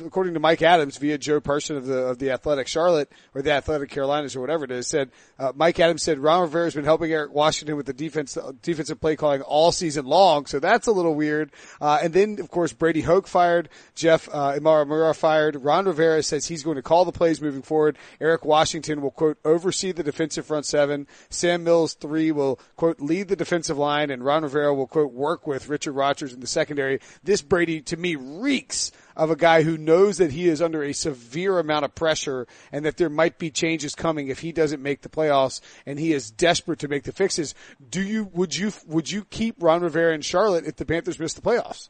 [0.05, 3.52] according to Mike Adams via Joe Person of the of the Athletic Charlotte or the
[3.52, 6.85] Athletic Carolinas or whatever it is, said uh, Mike Adams said Ron Rivera has been
[6.85, 10.92] helping Eric Washington with the defense defensive play calling all season long, so that's a
[10.92, 11.50] little weird.
[11.81, 15.57] Uh, and then of course Brady Hoke fired, Jeff uh, Imamura fired.
[15.57, 17.96] Ron Rivera says he's going to call the plays moving forward.
[18.20, 21.07] Eric Washington will quote oversee the defensive front seven.
[21.28, 25.46] Sam Mills three will quote lead the defensive line, and Ron Rivera will quote work
[25.46, 27.00] with Richard Rodgers in the secondary.
[27.22, 30.92] This Brady to me reeks of a guy who knows that he is under a
[30.92, 35.03] severe amount of pressure and that there might be changes coming if he doesn't make
[35.03, 37.55] the playoffs and he is desperate to make the fixes.
[37.90, 41.35] Do you, would you, would you keep Ron Rivera in Charlotte if the Panthers miss
[41.35, 41.88] the playoffs?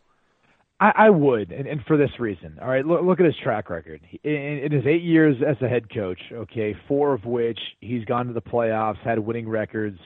[0.83, 2.59] I, I would, and, and for this reason.
[2.61, 4.01] All right, look, look at his track record.
[4.25, 8.27] In, in his eight years as a head coach, okay, four of which he's gone
[8.27, 10.01] to the playoffs, had winning records.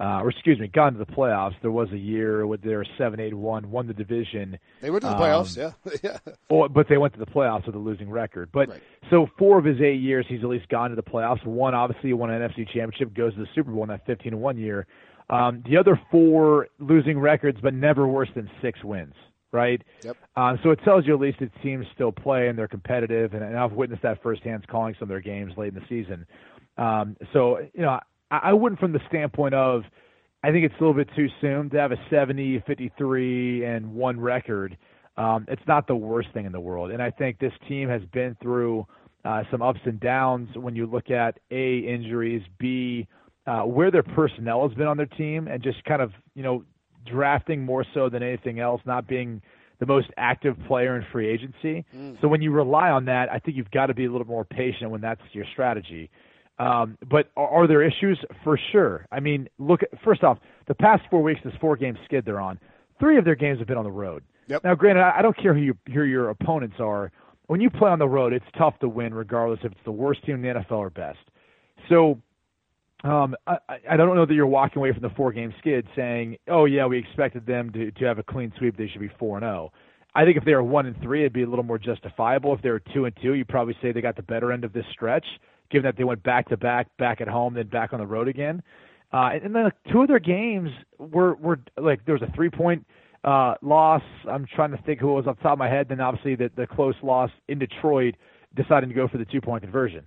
[0.00, 1.54] Uh, or excuse me, got into the playoffs.
[1.60, 4.58] There was a year where they were seven, eight, one, won the division.
[4.80, 5.92] They went to the playoffs, um, yeah,
[6.26, 6.32] yeah.
[6.48, 8.50] Or, but they went to the playoffs with a losing record.
[8.52, 8.82] But right.
[9.10, 11.44] so four of his eight years, he's at least gone to the playoffs.
[11.44, 14.56] One, obviously, won an NFC championship, goes to the Super Bowl in that 15 1
[14.56, 14.86] year.
[15.30, 19.14] Um, the other four losing records, but never worse than six wins,
[19.52, 19.82] right?
[20.02, 20.16] Yep.
[20.36, 23.34] Um, so it tells you at least it teams still play and they're competitive.
[23.34, 26.26] And, and I've witnessed that firsthand calling some of their games late in the season.
[26.78, 29.82] Um, so, you know, I, I wouldn't from the standpoint of,
[30.42, 34.20] I think it's a little bit too soon to have a 70, 53, and one
[34.20, 34.76] record.
[35.16, 36.90] Um, it's not the worst thing in the world.
[36.90, 38.86] And I think this team has been through
[39.24, 43.06] uh, some ups and downs when you look at A, injuries, B,
[43.46, 46.64] uh, where their personnel has been on their team and just kind of, you know,
[47.10, 49.42] drafting more so than anything else, not being
[49.80, 51.84] the most active player in free agency.
[51.96, 52.20] Mm.
[52.20, 54.44] So when you rely on that, I think you've got to be a little more
[54.44, 56.10] patient when that's your strategy.
[56.58, 58.18] Um, but are, are there issues?
[58.44, 59.06] For sure.
[59.12, 62.40] I mean, look, at, first off, the past four weeks, this four game skid they're
[62.40, 62.58] on,
[62.98, 64.24] three of their games have been on the road.
[64.48, 64.64] Yep.
[64.64, 67.12] Now, granted, I, I don't care who, you, who your opponents are.
[67.46, 70.24] When you play on the road, it's tough to win, regardless if it's the worst
[70.24, 71.18] team in the NFL or best.
[71.88, 72.20] So
[73.04, 73.58] um, I,
[73.90, 76.86] I don't know that you're walking away from the four game skid saying, "Oh yeah,
[76.86, 78.76] we expected them to to have a clean sweep.
[78.76, 79.78] They should be four and zero." Oh.
[80.14, 82.52] I think if they were one and three, it'd be a little more justifiable.
[82.54, 84.72] If they were two and two, you'd probably say they got the better end of
[84.72, 85.24] this stretch,
[85.70, 88.28] given that they went back to back, back at home, then back on the road
[88.28, 88.62] again.
[89.12, 92.50] Uh, and, and then two of their games were were like there was a three
[92.50, 92.86] point
[93.24, 94.02] uh, loss.
[94.28, 95.88] I'm trying to think who it was off the top of my head.
[95.88, 98.14] Then obviously the the close loss in Detroit,
[98.54, 100.04] deciding to go for the two point conversion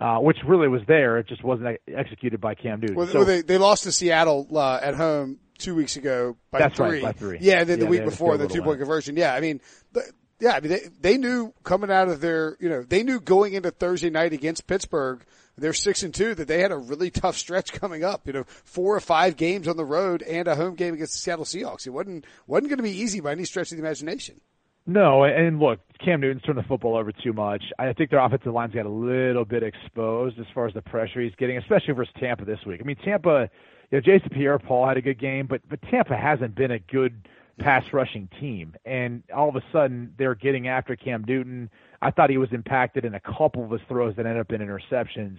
[0.00, 1.18] uh, which really was there.
[1.18, 2.96] It just wasn't executed by Cam Newton.
[2.96, 6.76] Well, so, they, they lost to Seattle uh, at home two weeks ago by that's
[6.76, 6.88] three.
[6.88, 7.38] Right, by three.
[7.40, 9.16] Yeah, and then yeah, the week before the two point conversion.
[9.16, 9.60] Yeah, I mean,
[9.92, 10.02] the,
[10.40, 13.54] yeah, I mean they they knew coming out of their you know they knew going
[13.54, 15.24] into Thursday night against Pittsburgh.
[15.56, 16.34] They're six and two.
[16.34, 18.26] That they had a really tough stretch coming up.
[18.26, 21.18] You know, four or five games on the road and a home game against the
[21.18, 21.86] Seattle Seahawks.
[21.86, 24.40] It wasn't wasn't going to be easy by any stretch of the imagination.
[24.86, 27.62] No, and look, Cam Newton's turned the football over too much.
[27.78, 31.22] I think their offensive line's got a little bit exposed as far as the pressure
[31.22, 32.80] he's getting, especially versus Tampa this week.
[32.82, 33.48] I mean, Tampa,
[33.90, 37.28] you know, Jason Pierre-Paul had a good game, but but Tampa hasn't been a good
[37.58, 41.70] pass rushing team, and all of a sudden they're getting after Cam Newton.
[42.02, 44.60] I thought he was impacted in a couple of his throws that ended up in
[44.60, 45.38] interceptions.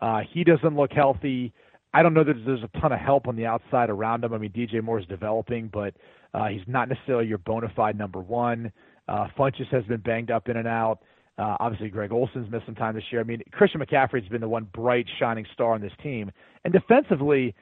[0.00, 1.52] Uh, he doesn't look healthy.
[1.92, 4.32] I don't know that there's a ton of help on the outside around him.
[4.32, 5.94] I mean, DJ Moore is developing, but
[6.34, 8.72] uh, he's not necessarily your bona fide number one.
[9.08, 11.00] Uh, Funchess has been banged up in and out.
[11.38, 13.20] Uh, obviously, Greg Olsen's missed some time this year.
[13.20, 16.30] I mean, Christian McCaffrey's been the one bright, shining star on this team.
[16.64, 17.54] And defensively,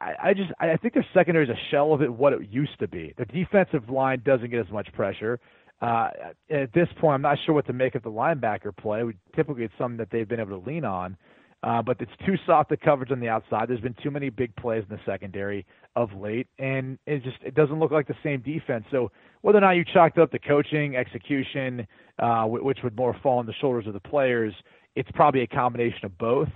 [0.00, 2.88] I, just I think their secondary is a shell of it what it used to
[2.88, 3.12] be.
[3.18, 5.38] The defensive line doesn't get as much pressure.
[5.82, 6.10] Uh,
[6.50, 9.02] at this point, I'm not sure what to make of the linebacker play.
[9.02, 11.16] We, typically, it's something that they've been able to lean on.
[11.62, 13.68] Uh, but it's too soft the coverage on the outside.
[13.68, 17.54] There's been too many big plays in the secondary of late, and it just it
[17.54, 18.86] doesn't look like the same defense.
[18.90, 19.10] So
[19.42, 21.86] whether or not you chalked up the coaching, execution,
[22.18, 24.54] uh, which would more fall on the shoulders of the players,
[24.96, 26.48] it's probably a combination of both.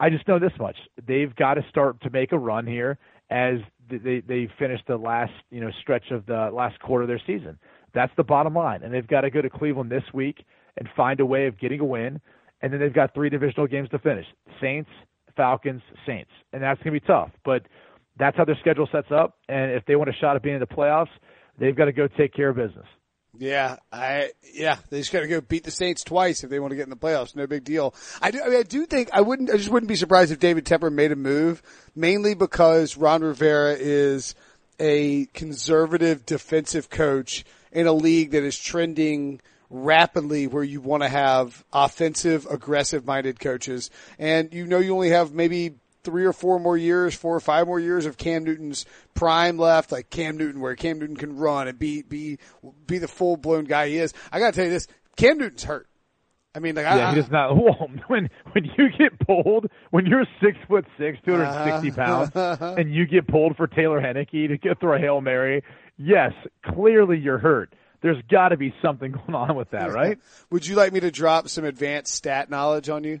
[0.00, 2.98] I just know this much: they've got to start to make a run here
[3.30, 3.58] as
[3.90, 7.58] they they finish the last you know stretch of the last quarter of their season.
[7.94, 10.44] That's the bottom line, and they've got to go to Cleveland this week
[10.76, 12.20] and find a way of getting a win
[12.62, 14.26] and then they've got three divisional games to finish:
[14.60, 14.90] Saints,
[15.36, 17.30] Falcons, Saints, and that's going to be tough.
[17.44, 17.62] But
[18.18, 20.60] that's how their schedule sets up, and if they want a shot at being in
[20.60, 21.10] the playoffs,
[21.58, 22.86] they've got to go take care of business.
[23.38, 26.72] Yeah, I yeah, they just got to go beat the Saints twice if they want
[26.72, 27.36] to get in the playoffs.
[27.36, 27.94] No big deal.
[28.20, 28.42] I do.
[28.42, 29.48] I, mean, I do think I wouldn't.
[29.50, 31.62] I just wouldn't be surprised if David Tepper made a move,
[31.94, 34.34] mainly because Ron Rivera is
[34.80, 41.08] a conservative defensive coach in a league that is trending rapidly where you want to
[41.08, 43.90] have offensive, aggressive minded coaches.
[44.18, 45.74] And you know you only have maybe
[46.08, 49.92] three or four more years, four or five more years of Cam Newton's prime left,
[49.92, 52.38] like Cam Newton, where Cam Newton can run and be, be,
[52.86, 54.14] be the full blown guy he is.
[54.32, 55.86] I gotta tell you this, Cam Newton's hurt.
[56.54, 57.54] I mean, like, yeah, I, he does not.
[57.56, 62.00] Well, when when you get pulled, when you're six foot six, two hundred and sixty
[62.00, 62.30] uh, pounds,
[62.78, 65.62] and you get pulled for Taylor Heinicke to get through a hail mary,
[65.98, 66.32] yes,
[66.64, 70.18] clearly you're hurt there's got to be something going on with that, right?
[70.50, 73.20] Would you like me to drop some advanced stat knowledge on you?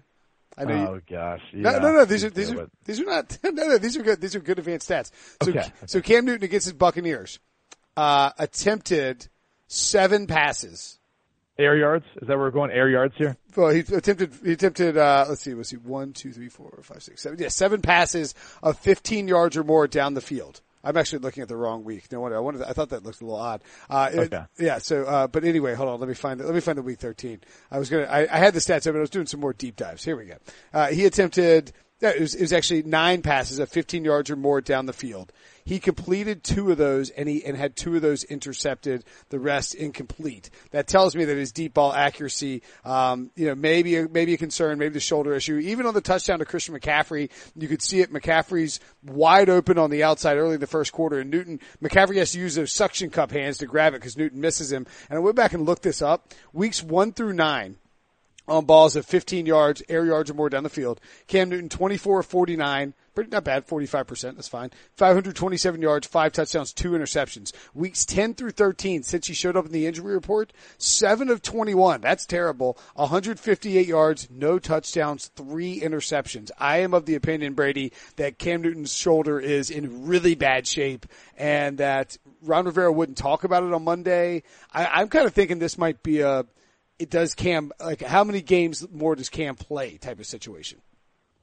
[0.58, 0.88] I know.
[0.88, 1.40] Oh you, gosh.
[1.52, 1.62] Yeah.
[1.62, 2.04] No, no, no.
[2.04, 3.38] These are these are these are not.
[3.44, 3.78] No, no.
[3.78, 4.20] These are good.
[4.20, 5.10] These are good advanced stats.
[5.42, 5.66] So, okay.
[5.86, 7.38] so Cam Newton against his Buccaneers
[7.96, 9.28] uh, attempted
[9.66, 10.98] seven passes.
[11.58, 12.04] Air yards?
[12.22, 12.70] Is that where we're going?
[12.70, 13.36] Air yards here?
[13.56, 14.32] Well, he attempted.
[14.44, 14.96] He attempted.
[14.96, 15.54] Uh, let's see.
[15.54, 15.76] Let's see.
[15.76, 17.38] One, two, three, four, five, six, seven.
[17.38, 20.60] Yeah, seven passes of 15 yards or more down the field.
[20.88, 22.10] I'm actually looking at the wrong week.
[22.10, 22.38] No wonder.
[22.38, 22.62] I wanted.
[22.62, 23.60] I thought that looked a little odd.
[23.90, 24.44] Uh, it, okay.
[24.58, 24.78] Yeah.
[24.78, 26.00] So, uh, but anyway, hold on.
[26.00, 26.40] Let me find.
[26.40, 27.42] Let me find the week 13.
[27.70, 28.04] I was gonna.
[28.04, 28.86] I, I had the stats.
[28.86, 30.02] Mean, I was doing some more deep dives.
[30.02, 30.36] Here we go.
[30.72, 34.60] Uh, he attempted it was, it was actually nine passes of 15 yards or more
[34.60, 35.32] down the field.
[35.64, 39.74] He completed two of those and he, and had two of those intercepted, the rest
[39.74, 40.48] incomplete.
[40.70, 44.78] That tells me that his deep ball accuracy, um, you know, maybe, maybe a concern,
[44.78, 45.56] maybe the shoulder issue.
[45.56, 48.10] Even on the touchdown to Christian McCaffrey, you could see it.
[48.10, 52.32] McCaffrey's wide open on the outside early in the first quarter and Newton, McCaffrey has
[52.32, 54.86] to use those suction cup hands to grab it because Newton misses him.
[55.10, 56.32] And I went back and looked this up.
[56.54, 57.76] Weeks one through nine,
[58.48, 61.00] on balls of 15 yards, air yards or more down the field.
[61.26, 64.70] Cam Newton, 24 49, pretty not bad, 45%, that's fine.
[64.96, 67.52] 527 yards, five touchdowns, two interceptions.
[67.74, 72.00] Weeks 10 through 13, since he showed up in the injury report, 7 of 21,
[72.00, 72.78] that's terrible.
[72.94, 76.50] 158 yards, no touchdowns, three interceptions.
[76.58, 81.04] I am of the opinion, Brady, that Cam Newton's shoulder is in really bad shape
[81.36, 84.42] and that Ron Rivera wouldn't talk about it on Monday.
[84.72, 86.46] I, I'm kind of thinking this might be a,
[86.98, 90.80] it does Cam like how many games more does Cam play type of situation?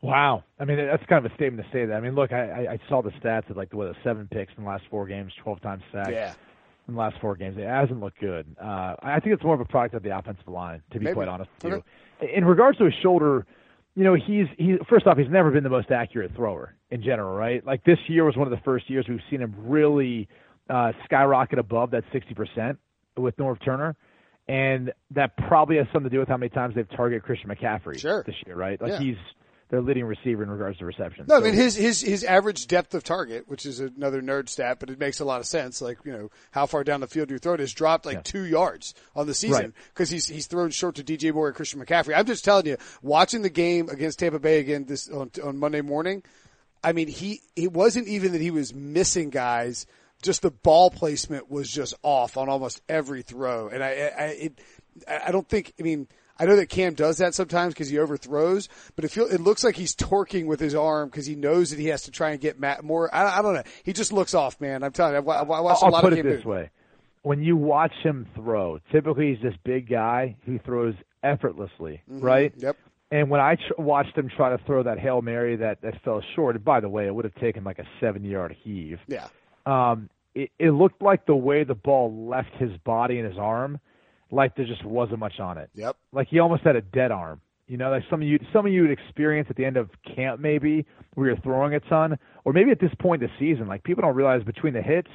[0.02, 1.96] Wow, I mean that's kind of a statement to say that.
[1.96, 4.70] I mean, look, I, I saw the stats of like what seven picks in the
[4.70, 6.12] last four games, twelve times sacked.
[6.12, 6.34] Yeah.
[6.88, 8.46] In the last four games, it hasn't looked good.
[8.62, 11.16] Uh, I think it's more of a product of the offensive line, to be Maybe.
[11.16, 11.82] quite honest with
[12.22, 12.28] you.
[12.28, 13.48] In regards to his shoulder,
[13.96, 17.36] you know, he's he first off, he's never been the most accurate thrower in general,
[17.36, 17.66] right?
[17.66, 20.28] Like this year was one of the first years we've seen him really
[20.70, 22.78] uh, skyrocket above that sixty percent
[23.18, 23.96] with Norv Turner.
[24.48, 28.00] And that probably has something to do with how many times they've targeted Christian McCaffrey
[28.00, 28.24] Sure.
[28.26, 28.80] this year, right?
[28.80, 29.00] Like Yeah.
[29.00, 29.18] he's
[29.72, 31.26] their leading receiver in regards to reception.
[31.28, 34.78] No, I mean his his his average depth of target, which is another nerd stat,
[34.80, 35.82] but it makes a lot of sense.
[35.82, 38.22] Like you know how far down the field you throw it has dropped like Yeah.
[38.24, 39.72] two yards on the season Right.
[39.94, 42.16] because he's he's thrown short to DJ Moore and Christian McCaffrey.
[42.16, 45.82] I'm just telling you, watching the game against Tampa Bay again this on, on Monday
[45.82, 46.22] morning.
[46.84, 49.88] I mean, he it wasn't even that he was missing guys.
[50.22, 54.62] Just the ball placement was just off on almost every throw, and I, I it
[55.08, 55.74] I don't think.
[55.80, 59.32] I mean, I know that Cam does that sometimes because he overthrows, but it feels,
[59.32, 62.12] it looks like he's torquing with his arm because he knows that he has to
[62.12, 63.14] try and get Matt more.
[63.14, 63.64] I, I don't know.
[63.84, 64.84] He just looks off, man.
[64.84, 65.30] I'm telling you.
[65.30, 66.72] I, I watched I'll a lot put of it this way:
[67.22, 72.52] when you watch him throw, typically he's this big guy who throws effortlessly, right?
[72.52, 72.66] Mm-hmm.
[72.66, 72.78] Yep.
[73.12, 76.22] And when I tr- watched him try to throw that hail mary that that fell
[76.36, 79.00] short, and by the way, it would have taken like a seven-yard heave.
[79.08, 79.28] Yeah.
[79.66, 83.80] Um, it, it looked like the way the ball left his body and his arm,
[84.32, 85.70] like there just wasn't much on it.
[85.76, 85.96] Yep.
[86.12, 87.42] Like he almost had a dead arm.
[87.68, 89.90] You know, like some of you, some of you would experience at the end of
[90.16, 93.68] camp, maybe where you're throwing a ton, or maybe at this point in the season.
[93.68, 95.10] Like people don't realize between the hits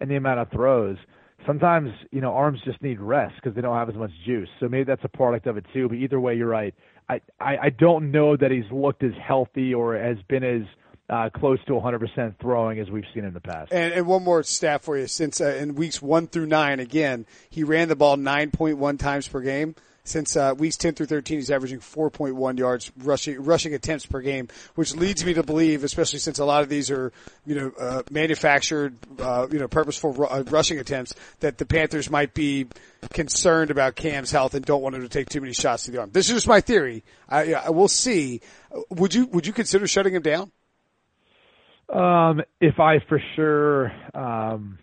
[0.00, 0.98] and the amount of throws,
[1.46, 4.48] sometimes you know arms just need rest because they don't have as much juice.
[4.60, 5.88] So maybe that's a product of it too.
[5.88, 6.74] But either way, you're right.
[7.08, 10.62] I I, I don't know that he's looked as healthy or has been as
[11.10, 13.72] uh, close to 100% throwing as we've seen in the past.
[13.72, 15.06] And, and one more stat for you.
[15.06, 19.40] Since uh, in weeks one through nine, again, he ran the ball 9.1 times per
[19.40, 19.74] game.
[20.06, 24.48] Since uh, weeks 10 through 13, he's averaging 4.1 yards rushing rushing attempts per game,
[24.74, 27.10] which leads me to believe, especially since a lot of these are
[27.46, 32.34] you know uh, manufactured, uh, you know, purposeful uh, rushing attempts, that the Panthers might
[32.34, 32.66] be
[33.14, 36.00] concerned about Cam's health and don't want him to take too many shots to the
[36.00, 36.10] arm.
[36.12, 37.02] This is just my theory.
[37.26, 38.42] I, I will see.
[38.90, 40.52] Would you would you consider shutting him down
[41.88, 44.78] Um, if I for sure, um,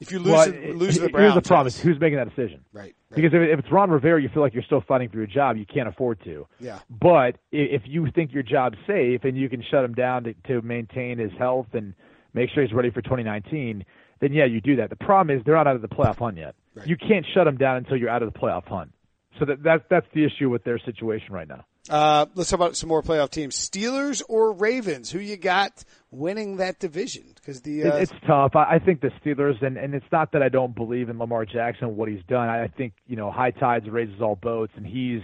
[0.00, 1.80] if you lose well, it- lose the here's the problem: yes.
[1.80, 2.64] who's making that decision?
[2.72, 2.82] Right.
[2.82, 2.94] right.
[3.10, 5.56] Because if, if it's Ron Rivera, you feel like you're still fighting for your job.
[5.56, 6.46] You can't afford to.
[6.58, 6.80] Yeah.
[6.90, 10.62] But if you think your job's safe and you can shut him down to, to
[10.62, 11.94] maintain his health and
[12.34, 13.84] make sure he's ready for 2019,
[14.20, 14.90] then yeah, you do that.
[14.90, 16.54] The problem is they're not out of the playoff hunt yet.
[16.74, 16.86] Right.
[16.86, 18.92] You can't shut him down until you're out of the playoff hunt.
[19.38, 21.64] So that, that that's the issue with their situation right now.
[21.90, 23.56] Uh, let's talk about some more playoff teams.
[23.56, 25.10] Steelers or Ravens?
[25.10, 27.24] Who you got winning that division?
[27.34, 28.54] Because the uh, It, it's tough.
[28.54, 31.44] I, I think the Steelers, and, and it's not that I don't believe in Lamar
[31.44, 32.48] Jackson what he's done.
[32.48, 35.22] I, I think you know high tides raises all boats, and he's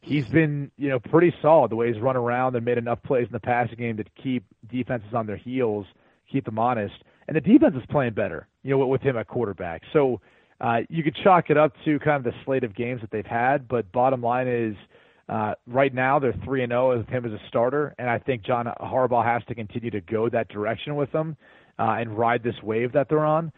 [0.00, 3.26] he's been you know pretty solid the way he's run around and made enough plays
[3.26, 5.84] in the passing game to keep defenses on their heels,
[6.32, 6.94] keep them honest,
[7.28, 8.48] and the defense is playing better.
[8.62, 10.22] You know with him at quarterback, so
[10.62, 13.26] uh, you could chalk it up to kind of the slate of games that they've
[13.26, 13.68] had.
[13.68, 14.74] But bottom line is.
[14.76, 14.86] Uh,
[15.66, 18.66] right now, they're three and zero with him as a starter, and I think John
[18.80, 21.36] Harbaugh has to continue to go that direction with them
[21.78, 23.52] uh, and ride this wave that they're on.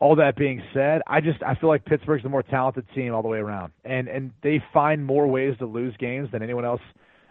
[0.00, 3.22] All that being said, I just I feel like Pittsburgh's the more talented team all
[3.22, 6.80] the way around, and and they find more ways to lose games than anyone else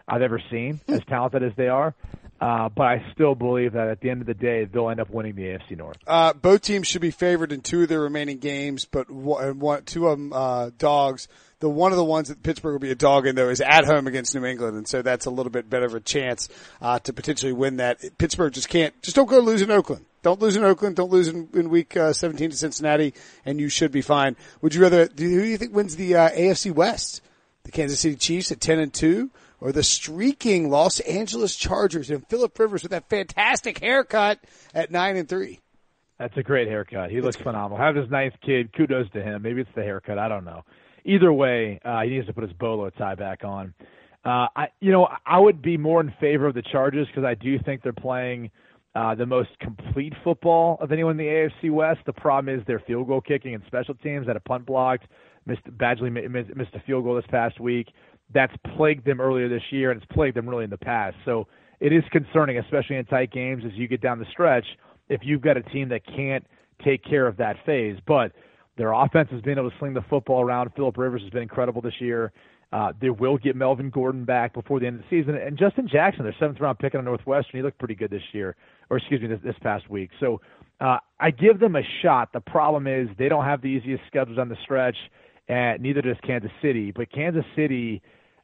[0.06, 1.94] I've ever seen, as talented as they are.
[2.40, 5.10] Uh, but I still believe that at the end of the day, they'll end up
[5.10, 5.96] winning the AFC North.
[6.06, 10.06] uh, both teams should be favored in two of their remaining games, but one, two
[10.06, 11.26] of them uh, dogs.
[11.60, 13.84] The one of the ones that Pittsburgh will be a dog in though is at
[13.84, 16.48] home against New England, and so that's a little bit better of a chance
[16.80, 17.98] uh, to potentially win that.
[18.16, 19.00] Pittsburgh just can't.
[19.02, 20.04] Just don't go lose in Oakland.
[20.22, 20.94] Don't lose in Oakland.
[20.94, 23.12] Don't lose in, in week uh, 17 to Cincinnati,
[23.44, 24.36] and you should be fine.
[24.62, 25.08] Would you rather?
[25.08, 27.22] Do, who do you think wins the uh, AFC West?
[27.64, 29.30] The Kansas City Chiefs at 10 and two,
[29.60, 34.38] or the streaking Los Angeles Chargers and Philip Rivers with that fantastic haircut
[34.74, 35.60] at nine and three.
[36.18, 37.10] That's a great haircut.
[37.10, 37.78] He looks phenomenal.
[37.78, 38.72] Have his ninth kid.
[38.72, 39.42] Kudos to him.
[39.42, 40.18] Maybe it's the haircut.
[40.18, 40.64] I don't know.
[41.08, 43.72] Either way, uh, he needs to put his bolo tie back on.
[44.26, 47.34] Uh, I, you know, I would be more in favor of the Chargers because I
[47.34, 48.50] do think they're playing
[48.94, 51.24] uh, the most complete football of anyone in the
[51.64, 52.00] AFC West.
[52.04, 54.26] The problem is their field goal kicking and special teams.
[54.26, 55.06] Had a punt blocked.
[55.46, 57.88] Missed Badgley missed a field goal this past week.
[58.34, 61.16] That's plagued them earlier this year, and it's plagued them really in the past.
[61.24, 61.48] So
[61.80, 64.66] it is concerning, especially in tight games as you get down the stretch
[65.08, 66.46] if you've got a team that can't
[66.84, 67.96] take care of that phase.
[68.06, 68.32] But
[68.78, 70.70] their offense has been able to sling the football around.
[70.74, 72.32] Philip Rivers has been incredible this year.
[72.72, 75.88] Uh, they will get Melvin Gordon back before the end of the season, and Justin
[75.88, 78.56] Jackson, their seventh round pick on Northwestern, he looked pretty good this year,
[78.90, 80.10] or excuse me, this, this past week.
[80.20, 80.40] So
[80.80, 82.32] uh, I give them a shot.
[82.32, 84.96] The problem is they don't have the easiest schedules on the stretch,
[85.48, 86.92] and neither does Kansas City.
[86.92, 88.02] But Kansas City,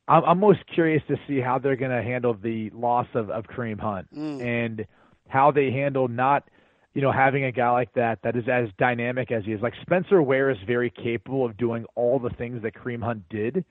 [0.08, 3.44] I'm, I'm most curious to see how they're going to handle the loss of, of
[3.44, 4.42] Kareem Hunt mm.
[4.42, 4.86] and
[5.28, 6.48] how they handle not
[6.94, 9.60] you know, having a guy like that that is as dynamic as he is.
[9.60, 13.64] Like Spencer Ware is very capable of doing all the things that Kareem Hunt did.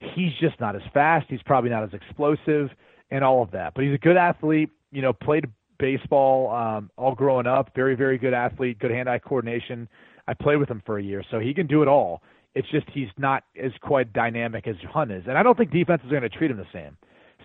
[0.00, 1.26] He's just not as fast.
[1.28, 2.70] He's probably not as explosive
[3.10, 3.72] and all of that.
[3.74, 4.70] But he's a good athlete.
[4.92, 5.46] You know, played
[5.78, 7.74] baseball um, all growing up.
[7.74, 8.78] Very, very good athlete.
[8.78, 9.88] Good hand-eye coordination.
[10.26, 12.22] I played with him for a year, so he can do it all.
[12.54, 16.06] It's just he's not as quite dynamic as Hunt is, and I don't think defenses
[16.08, 16.96] are going to treat him the same.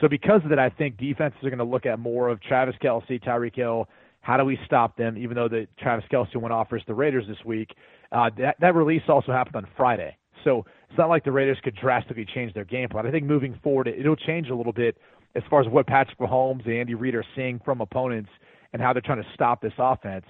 [0.01, 2.75] So because of that, I think defenses are going to look at more of Travis
[2.81, 3.87] Kelce, Tyreek Hill,
[4.23, 5.17] how do we stop them?
[5.17, 7.75] Even though the Travis Kelce went off versus the Raiders this week,
[8.13, 10.17] uh, that that release also happened on Friday.
[10.45, 13.05] So it's not like the Raiders could drastically change their game plan.
[13.05, 14.97] I think moving forward, it, it'll change a little bit
[15.35, 18.29] as far as what Patrick Mahomes and Andy Reid are seeing from opponents
[18.71, 20.25] and how they're trying to stop this offense.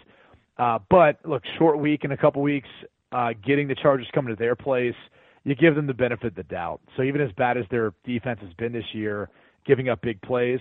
[0.58, 2.70] Uh, but look, short week in a couple weeks,
[3.12, 4.96] uh, getting the Chargers coming to their place,
[5.44, 6.82] you give them the benefit of the doubt.
[6.98, 9.30] So even as bad as their defense has been this year,
[9.66, 10.60] giving up big plays,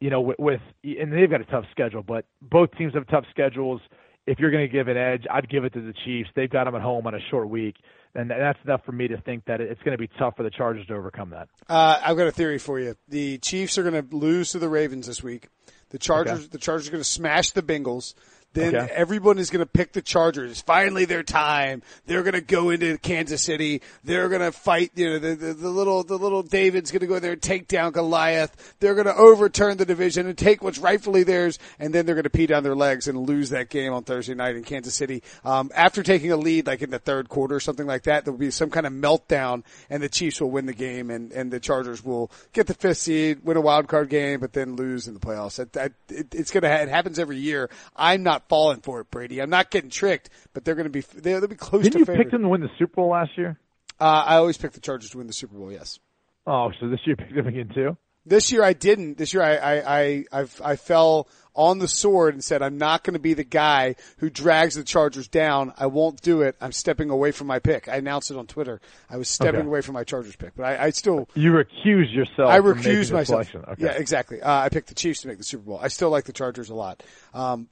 [0.00, 3.24] you know, with, with and they've got a tough schedule, but both teams have tough
[3.30, 3.80] schedules.
[4.26, 6.28] If you're going to give an edge, I'd give it to the Chiefs.
[6.34, 7.76] They've got them at home on a short week,
[8.14, 10.50] and that's enough for me to think that it's going to be tough for the
[10.50, 11.48] Chargers to overcome that.
[11.68, 12.96] Uh, I've got a theory for you.
[13.08, 15.48] The Chiefs are going to lose to the Ravens this week.
[15.90, 16.48] The Chargers, okay.
[16.50, 18.14] the Chargers are going to smash the Bengals
[18.56, 18.92] then okay.
[18.92, 20.62] everyone is going to pick the Chargers.
[20.62, 21.82] Finally, their time.
[22.06, 23.82] They're going to go into Kansas City.
[24.02, 24.92] They're going to fight.
[24.94, 27.68] You know, the, the, the little the little David's going to go there and take
[27.68, 28.74] down Goliath.
[28.80, 32.24] They're going to overturn the division and take what's rightfully theirs, and then they're going
[32.24, 35.22] to pee down their legs and lose that game on Thursday night in Kansas City.
[35.44, 38.32] Um, after taking a lead, like in the third quarter or something like that, there
[38.32, 41.52] will be some kind of meltdown, and the Chiefs will win the game, and and
[41.52, 45.06] the Chargers will get the fifth seed, win a wild card game, but then lose
[45.06, 45.58] in the playoffs.
[45.58, 45.76] It,
[46.10, 47.68] it, it's going to it happens every year.
[47.94, 49.40] I'm not falling for it, Brady.
[49.40, 52.06] I'm not getting tricked, but they're going to be they'll, they'll be close Didn't you
[52.06, 53.58] pick them to win the Super Bowl last year?
[54.00, 55.72] Uh, I always pick the Chargers to win the Super Bowl.
[55.72, 55.98] Yes.
[56.46, 57.96] Oh, so this year you picked them again too?
[58.24, 59.18] This year I didn't.
[59.18, 63.02] This year I I I I've, I fell on the sword and said I'm not
[63.02, 65.72] going to be the guy who drags the Chargers down.
[65.78, 66.56] I won't do it.
[66.60, 67.88] I'm stepping away from my pick.
[67.88, 68.80] I announced it on Twitter.
[69.08, 69.66] I was stepping okay.
[69.66, 72.50] away from my Chargers pick, but I, I still you recuse yourself.
[72.50, 73.54] I recuse myself.
[73.54, 73.84] Okay.
[73.84, 74.42] Yeah, exactly.
[74.42, 75.78] Uh, I picked the Chiefs to make the Super Bowl.
[75.80, 77.02] I still like the Chargers a lot.
[77.32, 77.68] Um,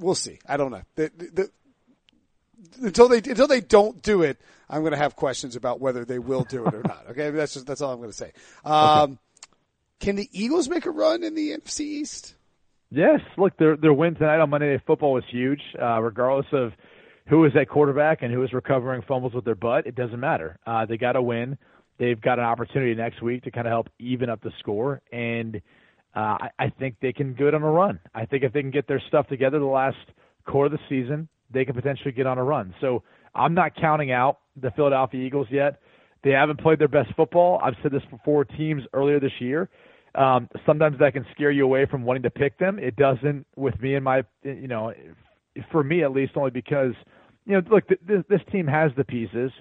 [0.00, 0.38] we'll see.
[0.46, 0.82] I don't know.
[0.96, 4.38] The, the, the, until they until they don't do it,
[4.68, 7.06] I'm going to have questions about whether they will do it or not.
[7.10, 8.32] Okay, that's just that's all I'm going to say.
[8.64, 9.18] Um, okay.
[10.00, 12.34] Can the Eagles make a run in the NFC East?
[12.90, 13.20] Yes.
[13.36, 15.60] Look, their their win tonight on Monday Night Football was huge.
[15.80, 16.72] Uh, regardless of
[17.28, 20.58] who is at quarterback and who is recovering fumbles with their butt, it doesn't matter.
[20.66, 21.56] Uh, they got to win.
[21.98, 25.60] They've got an opportunity next week to kind of help even up the score and
[26.14, 28.00] uh, I, I think they can go on a run.
[28.14, 29.96] I think if they can get their stuff together the last
[30.46, 32.74] quarter of the season, they can potentially get on a run.
[32.80, 33.02] So
[33.34, 35.80] I'm not counting out the Philadelphia Eagles yet.
[36.22, 37.60] They haven't played their best football.
[37.62, 39.68] I've said this before teams earlier this year.
[40.14, 42.78] Um, sometimes that can scare you away from wanting to pick them.
[42.78, 44.92] It doesn't with me and my, you know,
[45.70, 46.92] for me at least, only because,
[47.46, 49.52] you know, look, th- this, this team has the pieces.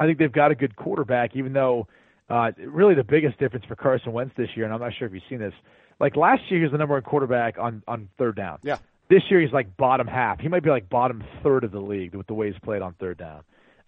[0.00, 1.86] I think they've got a good quarterback, even though
[2.30, 5.14] uh, really, the biggest difference for Carson Wentz this year, and I'm not sure if
[5.14, 5.52] you've seen this.
[6.00, 8.58] Like last year, he was the number one quarterback on on third down.
[8.62, 8.78] Yeah.
[9.10, 10.40] This year, he's like bottom half.
[10.40, 12.94] He might be like bottom third of the league with the way he's played on
[12.94, 13.42] third down.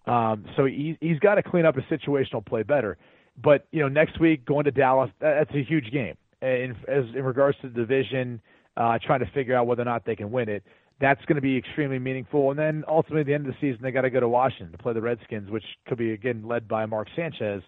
[0.05, 2.97] Um, so he, he's got to clean up his situational play better.
[3.41, 6.15] But you know, next week going to Dallas, that's a huge game.
[6.41, 8.41] In as in regards to the division,
[8.77, 10.63] uh, trying to figure out whether or not they can win it,
[10.99, 12.51] that's going to be extremely meaningful.
[12.51, 14.71] And then ultimately, at the end of the season, they got to go to Washington
[14.71, 17.61] to play the Redskins, which could be again led by Mark Sanchez.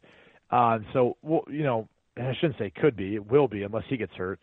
[0.52, 1.88] Uh, so, well, you know,
[2.18, 3.16] I shouldn't say could be.
[3.16, 4.39] It will be unless he gets hurt.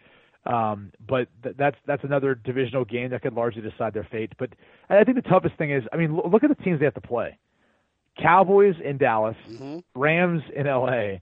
[0.47, 4.33] Um, but th- that's that's another divisional game that could largely decide their fate.
[4.39, 4.51] But
[4.89, 7.01] I think the toughest thing is, I mean, look at the teams they have to
[7.01, 7.37] play:
[8.21, 9.79] Cowboys in Dallas, mm-hmm.
[10.01, 11.21] Rams in L.A.,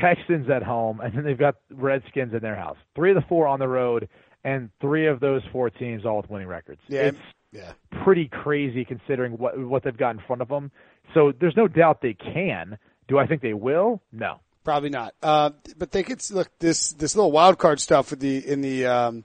[0.00, 2.76] Texans at home, and then they've got Redskins in their house.
[2.94, 4.08] Three of the four on the road,
[4.44, 6.80] and three of those four teams all with winning records.
[6.86, 7.18] Yeah, it's
[7.50, 7.72] yeah.
[8.04, 10.70] pretty crazy considering what what they've got in front of them.
[11.12, 12.78] So there's no doubt they can.
[13.10, 14.00] Do I think they will?
[14.12, 14.38] No.
[14.62, 15.14] Probably not.
[15.20, 18.86] Uh, but they could look this this little wild card stuff with the in the
[18.86, 19.24] um,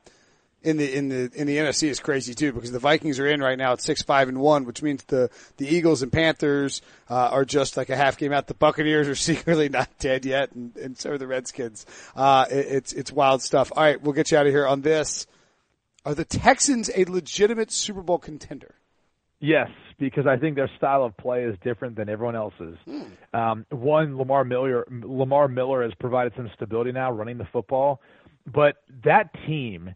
[0.64, 3.42] in the in the in the NFC is crazy too because the Vikings are in
[3.42, 6.82] right now at six five and one, which means the the Eagles and Panthers
[7.12, 8.48] uh, are just like a half game out.
[8.48, 11.86] The Buccaneers are secretly not dead yet, and, and so are the Redskins.
[12.16, 13.72] Uh, it, it's it's wild stuff.
[13.76, 15.28] All right, we'll get you out of here on this.
[16.06, 18.75] Are the Texans a legitimate Super Bowl contender?
[19.40, 19.70] Yes,
[20.00, 22.78] because I think their style of play is different than everyone else's.
[22.86, 23.02] Hmm.
[23.34, 28.02] Um, one, Lamar Miller, Lamar Miller has provided some stability now running the football,
[28.54, 29.94] but that team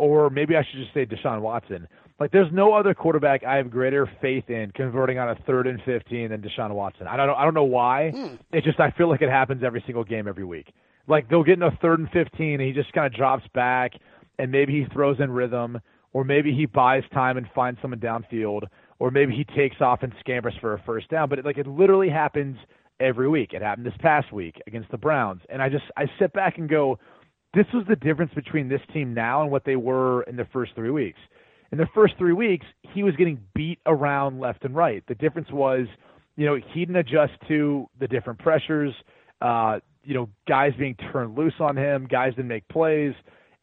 [0.00, 1.86] or maybe I should just say Deshaun Watson.
[2.18, 5.80] Like, there's no other quarterback I have greater faith in converting on a third and
[5.84, 7.06] fifteen than Deshaun Watson.
[7.06, 7.34] I don't know.
[7.34, 8.10] I don't know why.
[8.10, 8.34] Hmm.
[8.50, 10.72] It just I feel like it happens every single game, every week.
[11.06, 13.92] Like they'll get in a third and fifteen, and he just kind of drops back,
[14.38, 15.78] and maybe he throws in rhythm,
[16.14, 18.62] or maybe he buys time and finds someone downfield,
[19.00, 21.28] or maybe he takes off and scampers for a first down.
[21.28, 22.56] But it, like it literally happens
[23.00, 23.52] every week.
[23.52, 26.68] It happened this past week against the Browns, and I just I sit back and
[26.68, 27.00] go
[27.54, 30.72] this was the difference between this team now and what they were in the first
[30.74, 31.18] three weeks.
[31.72, 35.02] In the first three weeks, he was getting beat around left and right.
[35.08, 35.86] The difference was,
[36.36, 38.92] you know, he didn't adjust to the different pressures,
[39.40, 43.14] uh, you know, guys being turned loose on him, guys didn't make plays.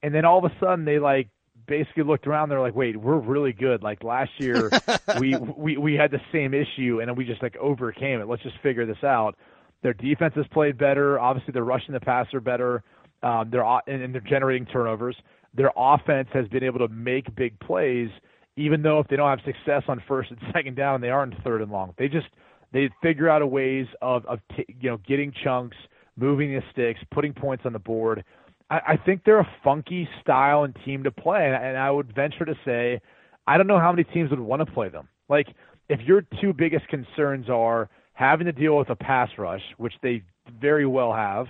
[0.04, 1.30] And then all of a sudden they like
[1.68, 3.84] basically looked around, they're like, wait, we're really good.
[3.84, 4.70] Like last year
[5.20, 8.28] we, we, we had the same issue and we just like overcame it.
[8.28, 9.36] Let's just figure this out.
[9.84, 11.20] Their defense has played better.
[11.20, 12.84] Obviously they're rushing the passer better.
[13.24, 15.16] Um, they're and they're generating turnovers.
[15.54, 18.10] Their offense has been able to make big plays,
[18.56, 21.62] even though if they don't have success on first and second down, they aren't third
[21.62, 21.94] and long.
[21.98, 22.28] They just
[22.74, 25.78] they figure out a ways of of t- you know getting chunks,
[26.16, 28.24] moving the sticks, putting points on the board.
[28.70, 32.46] I, I think they're a funky style and team to play, and, I would venture
[32.46, 33.00] to say,
[33.46, 35.08] I don't know how many teams would want to play them.
[35.30, 35.48] Like
[35.90, 40.24] if your two biggest concerns are having to deal with a pass rush, which they
[40.60, 41.48] very well have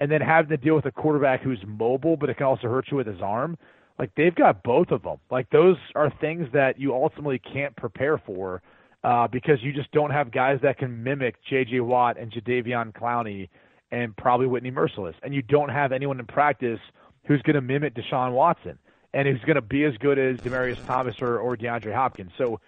[0.00, 2.86] and then having to deal with a quarterback who's mobile, but it can also hurt
[2.90, 3.56] you with his arm.
[3.98, 5.18] Like they've got both of them.
[5.30, 8.62] Like those are things that you ultimately can't prepare for
[9.04, 11.80] uh, because you just don't have guys that can mimic J.J.
[11.80, 13.48] Watt and Jadeveon Clowney
[13.90, 16.80] and probably Whitney Mercilus, and you don't have anyone in practice
[17.26, 18.78] who's going to mimic Deshaun Watson
[19.12, 22.32] and who's going to be as good as Demaryius Thomas or, or DeAndre Hopkins.
[22.36, 22.60] So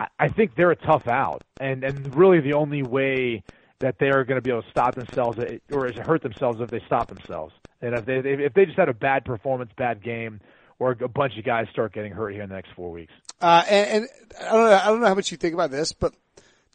[0.00, 3.42] I, I think they're a tough out, and and really the only way
[3.78, 5.38] that they are going to be able to stop themselves
[5.70, 7.54] or hurt themselves if they stop themselves.
[7.80, 10.40] And if they if they just had a bad performance, bad game,
[10.78, 13.12] or a bunch of guys start getting hurt here in the next four weeks.
[13.40, 14.08] Uh, and, and
[14.40, 16.14] I don't know I don't know how much you think about this, but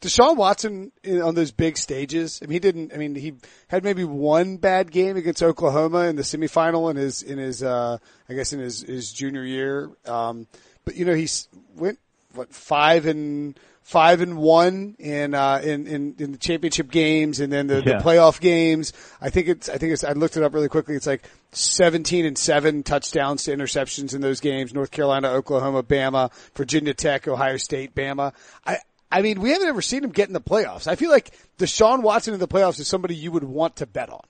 [0.00, 2.40] Deshaun Watson on those big stages.
[2.42, 2.94] I mean, he didn't.
[2.94, 3.34] I mean, he
[3.66, 7.98] had maybe one bad game against Oklahoma in the semifinal in his in his uh,
[8.28, 9.90] I guess in his his junior year.
[10.06, 10.46] Um,
[10.84, 11.28] but you know, he
[11.74, 11.98] went
[12.34, 17.52] what five and five and one in uh, in, in in the championship games and
[17.52, 17.82] then the, yeah.
[17.82, 18.92] the playoff games.
[19.20, 20.94] I think it's I think it's I looked it up really quickly.
[20.94, 24.72] It's like seventeen and seven touchdowns to interceptions in those games.
[24.72, 28.32] North Carolina, Oklahoma, Bama, Virginia Tech, Ohio State, Bama.
[28.64, 28.78] I
[29.10, 30.86] I mean, we haven't ever seen him get in the playoffs.
[30.86, 34.10] I feel like Deshaun Watson in the playoffs is somebody you would want to bet
[34.10, 34.20] on.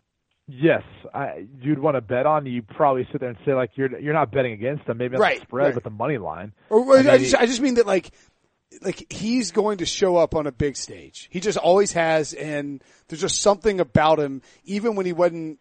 [0.46, 2.46] Yes, I, you'd want to bet on.
[2.46, 5.20] You probably sit there and say like you're you're not betting against them, maybe on
[5.20, 5.74] right, the spread, right.
[5.74, 6.52] but the money line.
[6.70, 8.12] Or, I, I, just, I just mean that like
[8.80, 11.28] like he's going to show up on a big stage.
[11.30, 14.40] He just always has, and there's just something about him.
[14.64, 15.58] Even when he wasn't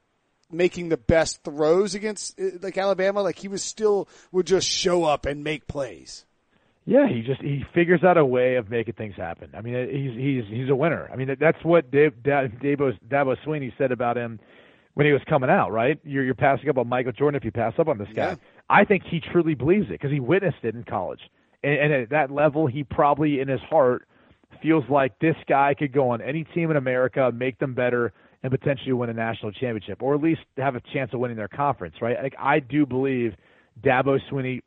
[0.50, 5.04] making the best throws against uh, like Alabama, like he was still would just show
[5.04, 6.26] up and make plays.
[6.90, 9.50] Yeah, he just he figures out a way of making things happen.
[9.54, 11.10] I mean, uh, he's he's he's a winner.
[11.12, 14.40] I mean, that's what Dave, Dabo Dabo Swinney said about him
[14.94, 15.72] when he was coming out.
[15.72, 16.00] Right?
[16.04, 18.30] You're you're passing up on Michael Jordan if you pass up on this guy.
[18.30, 18.36] Yeah.
[18.70, 21.22] I think he truly believes it because he witnessed it in college
[21.64, 24.08] and, and at that level, he probably in his heart
[24.62, 28.14] feels like this guy could go on any team in America, make them better,
[28.44, 31.48] and potentially win a national championship, or at least have a chance of winning their
[31.48, 31.96] conference.
[32.02, 32.22] Right?
[32.22, 33.36] Like I do believe
[33.82, 34.62] Dabo Swinney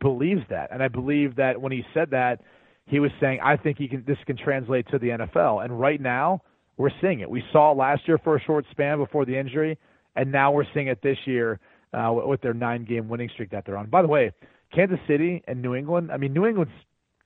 [0.00, 2.40] believes that, and I believe that when he said that,
[2.86, 4.04] he was saying, "I think he can.
[4.06, 6.42] This can translate to the NFL." And right now,
[6.76, 7.30] we're seeing it.
[7.30, 9.78] We saw last year for a short span before the injury,
[10.16, 11.60] and now we're seeing it this year
[11.92, 13.90] uh, with their nine-game winning streak that they're on.
[13.90, 14.32] By the way,
[14.74, 16.10] Kansas City and New England.
[16.12, 16.72] I mean, New England's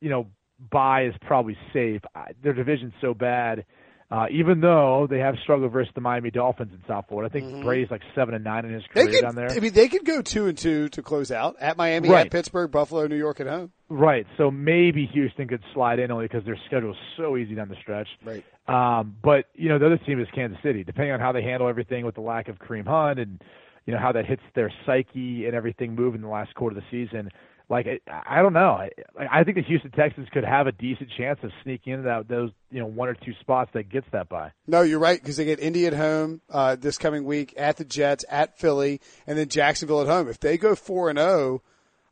[0.01, 0.27] you know
[0.71, 2.01] bye is probably safe.
[2.43, 3.65] Their division's so bad.
[4.13, 7.51] Uh, even though they have struggled versus the Miami Dolphins in South Florida, I think
[7.51, 7.65] mm-hmm.
[7.65, 9.51] Brady's like seven and nine in his career could, down there.
[9.51, 12.27] I mean, they could go two and two to close out at Miami, right.
[12.27, 13.73] at Pittsburgh, Buffalo, New York at home.
[13.89, 14.27] Right.
[14.37, 17.77] So maybe Houston could slide in only because their schedule is so easy down the
[17.81, 18.09] stretch.
[18.23, 18.45] Right.
[18.69, 20.85] Um, but you know, the other team is Kansas City.
[20.85, 23.43] Depending on how they handle everything with the lack of Kareem Hunt and
[23.87, 27.07] you know how that hits their psyche and everything moving the last quarter of the
[27.07, 27.31] season
[27.73, 28.79] like I, I don't know.
[28.79, 32.29] I, I think the Houston Texans could have a decent chance of sneaking into that
[32.29, 34.53] those you know one or two spots that gets that by.
[34.67, 37.85] No, you're right because they get Indy at home uh, this coming week, at the
[37.85, 40.29] Jets, at Philly, and then Jacksonville at home.
[40.29, 41.63] If they go four and zero, oh,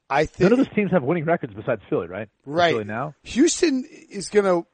[0.09, 2.29] I think none of those teams have winning records besides Philly, right?
[2.47, 4.67] Right Philly now, Houston is going to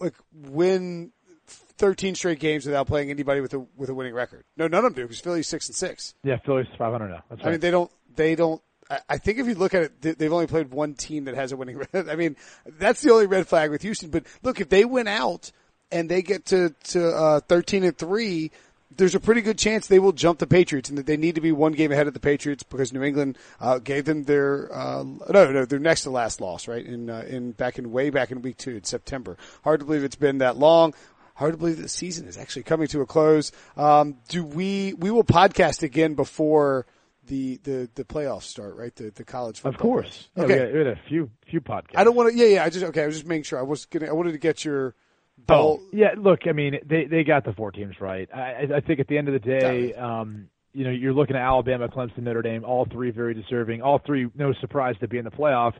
[0.00, 1.12] like win
[1.46, 4.44] 13 straight games without playing anybody with a with a winning record.
[4.56, 6.14] No, none of them do because Philly's six and six.
[6.24, 7.22] Yeah, Philly's 500 now.
[7.30, 7.48] That's right.
[7.48, 8.60] I mean, they don't they don't
[9.08, 11.56] I think if you look at it, they've only played one team that has a
[11.56, 11.78] winning.
[11.92, 12.08] record.
[12.08, 14.10] I mean, that's the only red flag with Houston.
[14.10, 15.50] But look, if they win out
[15.90, 18.50] and they get to to uh, thirteen and three,
[18.96, 21.40] there's a pretty good chance they will jump the Patriots, and that they need to
[21.40, 25.02] be one game ahead of the Patriots because New England uh, gave them their uh,
[25.02, 28.30] no no their next to last loss right in uh, in back in way back
[28.30, 29.36] in week two in September.
[29.62, 30.94] Hard to believe it's been that long.
[31.36, 33.50] Hard to believe the season is actually coming to a close.
[33.76, 36.86] Um, do we we will podcast again before
[37.26, 38.94] the the the playoffs start, right?
[38.94, 39.74] The the college football.
[39.74, 40.28] Of course.
[40.36, 40.54] Yeah, okay.
[40.54, 41.96] We had, we had, a few few podcasts.
[41.96, 42.38] I don't want to.
[42.38, 42.64] Yeah, yeah.
[42.64, 43.02] I just okay.
[43.02, 43.58] I was just making sure.
[43.58, 44.08] I was getting.
[44.08, 44.94] I wanted to get your.
[45.36, 45.80] Ball.
[45.80, 46.14] Oh, yeah.
[46.16, 48.28] Look, I mean, they they got the four teams right.
[48.32, 51.42] I I think at the end of the day, um, you know, you're looking at
[51.42, 53.82] Alabama, Clemson, Notre Dame, all three very deserving.
[53.82, 55.72] All three, no surprise to be in the playoff.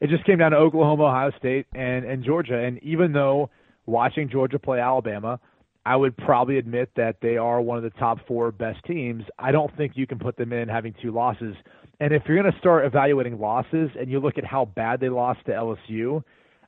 [0.00, 2.58] It just came down to Oklahoma, Ohio State, and and Georgia.
[2.58, 3.50] And even though
[3.86, 5.40] watching Georgia play Alabama
[5.88, 9.24] I would probably admit that they are one of the top four best teams.
[9.38, 11.56] I don't think you can put them in having two losses.
[11.98, 15.08] And if you're going to start evaluating losses and you look at how bad they
[15.08, 16.22] lost to LSU,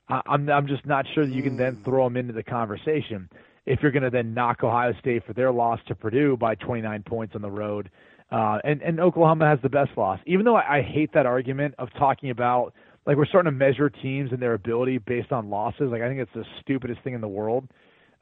[0.09, 3.29] I'm I'm just not sure that you can then throw them into the conversation.
[3.67, 7.03] If you're going to then knock Ohio State for their loss to Purdue by 29
[7.03, 7.91] points on the road,
[8.33, 10.19] uh, and and Oklahoma has the best loss.
[10.25, 12.73] Even though I, I hate that argument of talking about
[13.05, 15.91] like we're starting to measure teams and their ability based on losses.
[15.93, 17.69] Like I think it's the stupidest thing in the world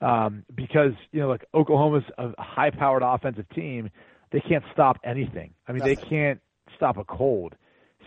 [0.01, 3.91] um, because you know, like Oklahoma's a high-powered offensive team.
[4.31, 5.55] They can't stop anything.
[5.67, 5.95] I mean, Nothing.
[5.95, 6.41] they can't
[6.77, 7.55] stop a cold.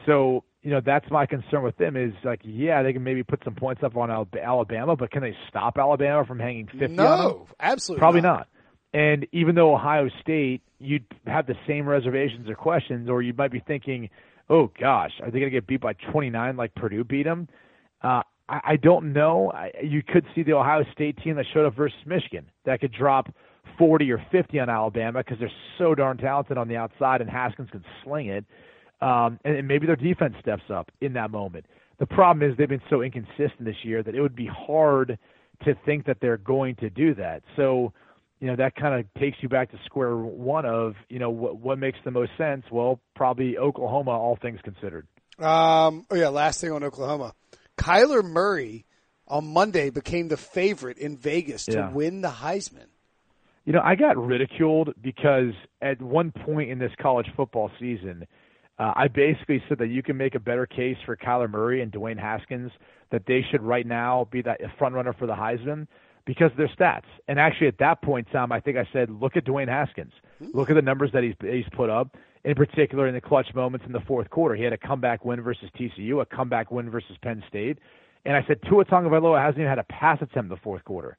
[0.05, 1.97] So you know, that's my concern with them.
[1.97, 5.35] Is like, yeah, they can maybe put some points up on Alabama, but can they
[5.49, 6.87] stop Alabama from hanging fifty?
[6.87, 8.37] No, absolutely, probably not.
[8.37, 8.47] not.
[8.93, 13.51] And even though Ohio State, you'd have the same reservations or questions, or you might
[13.51, 14.09] be thinking,
[14.49, 17.47] oh gosh, are they going to get beat by 29 like Purdue beat them?
[18.01, 18.21] Uh,
[18.51, 19.51] I, don't know.
[19.53, 22.91] I, you could see the Ohio State team that showed up versus Michigan that could
[22.91, 23.33] drop
[23.77, 27.69] 40 or 50 on Alabama because they're so darn talented on the outside and Haskins
[27.71, 28.45] can sling it.
[29.01, 31.65] Um, and, and maybe their defense steps up in that moment.
[31.99, 35.17] The problem is they've been so inconsistent this year that it would be hard
[35.65, 37.43] to think that they're going to do that.
[37.55, 37.93] So,
[38.39, 41.57] you know, that kind of takes you back to square one of, you know, what,
[41.57, 42.63] what makes the most sense?
[42.71, 45.07] Well, probably Oklahoma, all things considered.
[45.39, 47.33] Um, oh yeah, last thing on Oklahoma.
[47.81, 48.85] Kyler Murray
[49.27, 51.91] on Monday became the favorite in Vegas to yeah.
[51.91, 52.87] win the Heisman.
[53.65, 58.25] You know, I got ridiculed because at one point in this college football season,
[58.79, 61.91] uh, I basically said that you can make a better case for Kyler Murray and
[61.91, 62.71] Dwayne Haskins
[63.11, 65.87] that they should right now be that front runner for the Heisman
[66.25, 67.05] because of their stats.
[67.27, 70.13] And actually, at that point, Tom, I think I said, look at Dwayne Haskins.
[70.53, 73.85] Look at the numbers that he's he's put up in particular in the clutch moments
[73.85, 74.55] in the fourth quarter.
[74.55, 77.77] He had a comeback win versus TCU, a comeback win versus Penn State.
[78.25, 81.17] And I said Tua Tagovailoa hasn't even had a pass attempt the fourth quarter.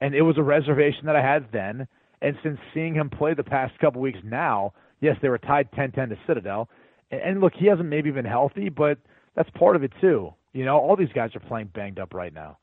[0.00, 1.86] And it was a reservation that I had then.
[2.22, 6.10] And since seeing him play the past couple weeks now, yes, they were tied 10-10
[6.10, 6.68] to Citadel.
[7.10, 8.98] And, and look, he hasn't maybe been healthy, but
[9.36, 10.32] that's part of it too.
[10.52, 12.58] You know, all these guys are playing banged up right now.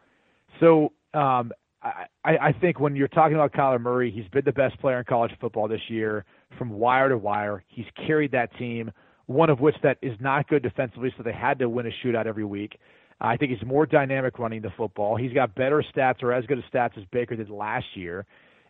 [0.60, 1.52] So um,
[1.84, 5.06] I, I think when you're talking about Kyler Murray, he's been the best player in
[5.06, 6.26] college football this year
[6.58, 7.64] from wire to wire.
[7.68, 8.92] He's carried that team,
[9.26, 12.26] one of which that is not good defensively, so they had to win a shootout
[12.26, 12.80] every week.
[13.20, 15.16] I think he's more dynamic running the football.
[15.16, 18.26] He's got better stats or as good a stats as Baker did last year,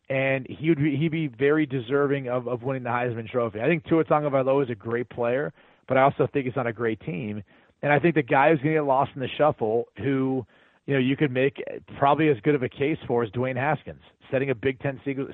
[0.09, 3.61] and he would be, he'd be very deserving of, of winning the Heisman Trophy.
[3.61, 5.53] I think Tua Tagovailoa is a great player,
[5.87, 7.43] but I also think he's on a great team.
[7.81, 10.45] And I think the guy who's going to get lost in the shuffle, who–
[10.91, 11.63] you know, you could make
[11.97, 15.29] probably as good of a case for as Dwayne Haskins, setting a Big Ten single,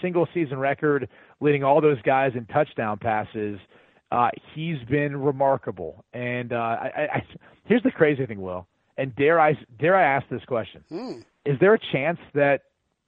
[0.00, 1.06] single season record,
[1.42, 3.58] leading all those guys in touchdown passes.
[4.10, 6.02] Uh, he's been remarkable.
[6.14, 7.26] And uh, I, I,
[7.66, 8.66] here's the crazy thing, Will.
[8.96, 10.82] And dare I dare I ask this question?
[10.88, 11.20] Hmm.
[11.44, 12.62] Is there a chance that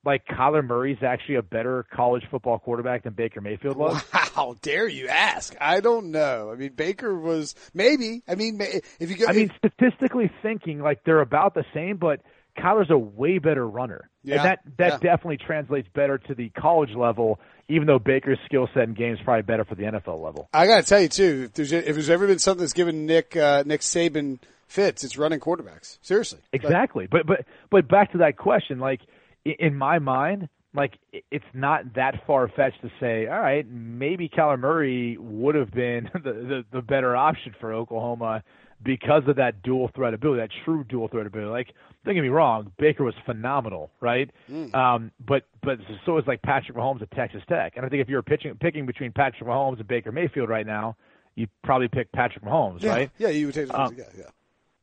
[0.05, 4.03] like Kyler Murray's actually a better college football quarterback than Baker Mayfield was?
[4.11, 5.55] How dare you ask?
[5.61, 6.51] I don't know.
[6.53, 8.23] I mean, Baker was maybe.
[8.29, 12.21] I mean, if you go, I mean, statistically thinking, like they're about the same, but
[12.59, 14.11] Kyler's a way better runner.
[14.23, 15.11] Yeah, and that that yeah.
[15.11, 19.21] definitely translates better to the college level, even though Baker's skill set and game is
[19.25, 20.49] probably better for the NFL level.
[20.53, 23.07] I got to tell you too, if there's if there's ever been something that's given
[23.07, 25.99] Nick uh, Nick Saban fits, it's running quarterbacks.
[26.03, 27.07] Seriously, Exactly.
[27.07, 29.01] But but but back to that question, like
[29.45, 30.99] in my mind, like
[31.31, 36.11] it's not that far fetched to say, all right, maybe Kyler Murray would have been
[36.15, 38.43] the, the the better option for Oklahoma
[38.83, 41.51] because of that dual threat ability, that true dual threat ability.
[41.51, 41.69] Like,
[42.05, 44.31] don't get me wrong, Baker was phenomenal, right?
[44.75, 47.75] Um, but but so is like Patrick Mahomes at Texas Tech.
[47.77, 50.97] And I think if you're pitching picking between Patrick Mahomes and Baker Mayfield right now,
[51.37, 53.11] you probably pick Patrick Mahomes, yeah, right?
[53.19, 53.73] yeah, you would take.
[53.73, 54.25] Um, yeah, yeah.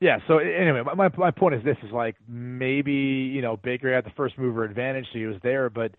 [0.02, 0.18] Yeah.
[0.28, 4.12] So anyway, my my point is this: is like maybe you know Baker had the
[4.18, 5.92] first mover advantage, so he was there, but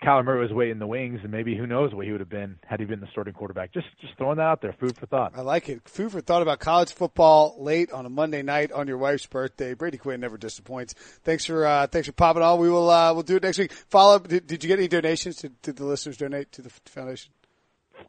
[0.00, 2.28] Kyler Murray was waiting in the wings, and maybe who knows what he would have
[2.28, 3.72] been had he been the starting quarterback.
[3.72, 5.32] Just just throwing that out there, food for thought.
[5.34, 5.88] I like it.
[5.88, 9.74] Food for thought about college football late on a Monday night on your wife's birthday.
[9.74, 10.94] Brady Quinn never disappoints.
[11.24, 12.60] Thanks for uh, thanks for popping on.
[12.60, 13.72] We will uh, we'll do it next week.
[13.72, 14.28] Follow up.
[14.28, 15.38] Did, did you get any donations?
[15.38, 17.32] Did, did the listeners donate to the foundation?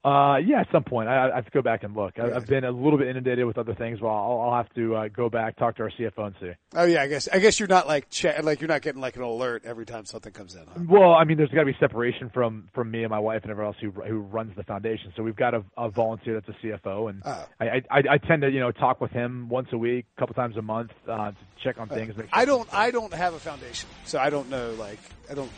[0.04, 2.18] Uh, yeah, at some point I, I have to go back and look.
[2.20, 4.00] I, I've been a little bit inundated with other things.
[4.00, 6.52] Well, I'll, I'll have to uh, go back, talk to our CFO, and see.
[6.76, 9.16] Oh yeah, I guess I guess you're not like che- like you're not getting like
[9.18, 10.62] an alert every time something comes in.
[10.66, 10.80] Huh?
[10.88, 13.52] Well, I mean, there's got to be separation from from me and my wife and
[13.52, 15.12] everyone else who who runs the foundation.
[15.18, 17.46] So we've got a, a volunteer that's a CFO, and Oh.
[17.60, 20.34] I, I I tend to you know talk with him once a week, a couple
[20.36, 22.16] times a month uh, to check on things.
[22.16, 24.72] Make sure I don't I don't have a foundation, so I don't know.
[24.80, 25.52] Like I don't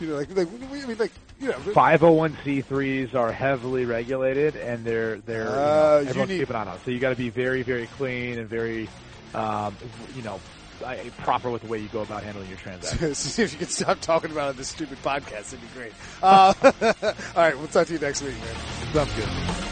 [0.00, 5.16] you know like like I mean like you know 501c3s are heavily regulated, and they're
[5.18, 6.78] they're you Uh, know, you everyone's need- keeping on.
[6.84, 8.88] So you got to be very very clean and very
[9.34, 9.76] um,
[10.16, 10.40] you know
[11.18, 13.16] proper with the way you go about handling your transactions.
[13.18, 15.52] See if you could stop talking about it this stupid podcast.
[15.54, 15.92] It'd be great.
[16.20, 16.52] Uh,
[17.36, 18.54] all right, we'll talk to you next week, man.
[18.92, 19.71] Sounds good.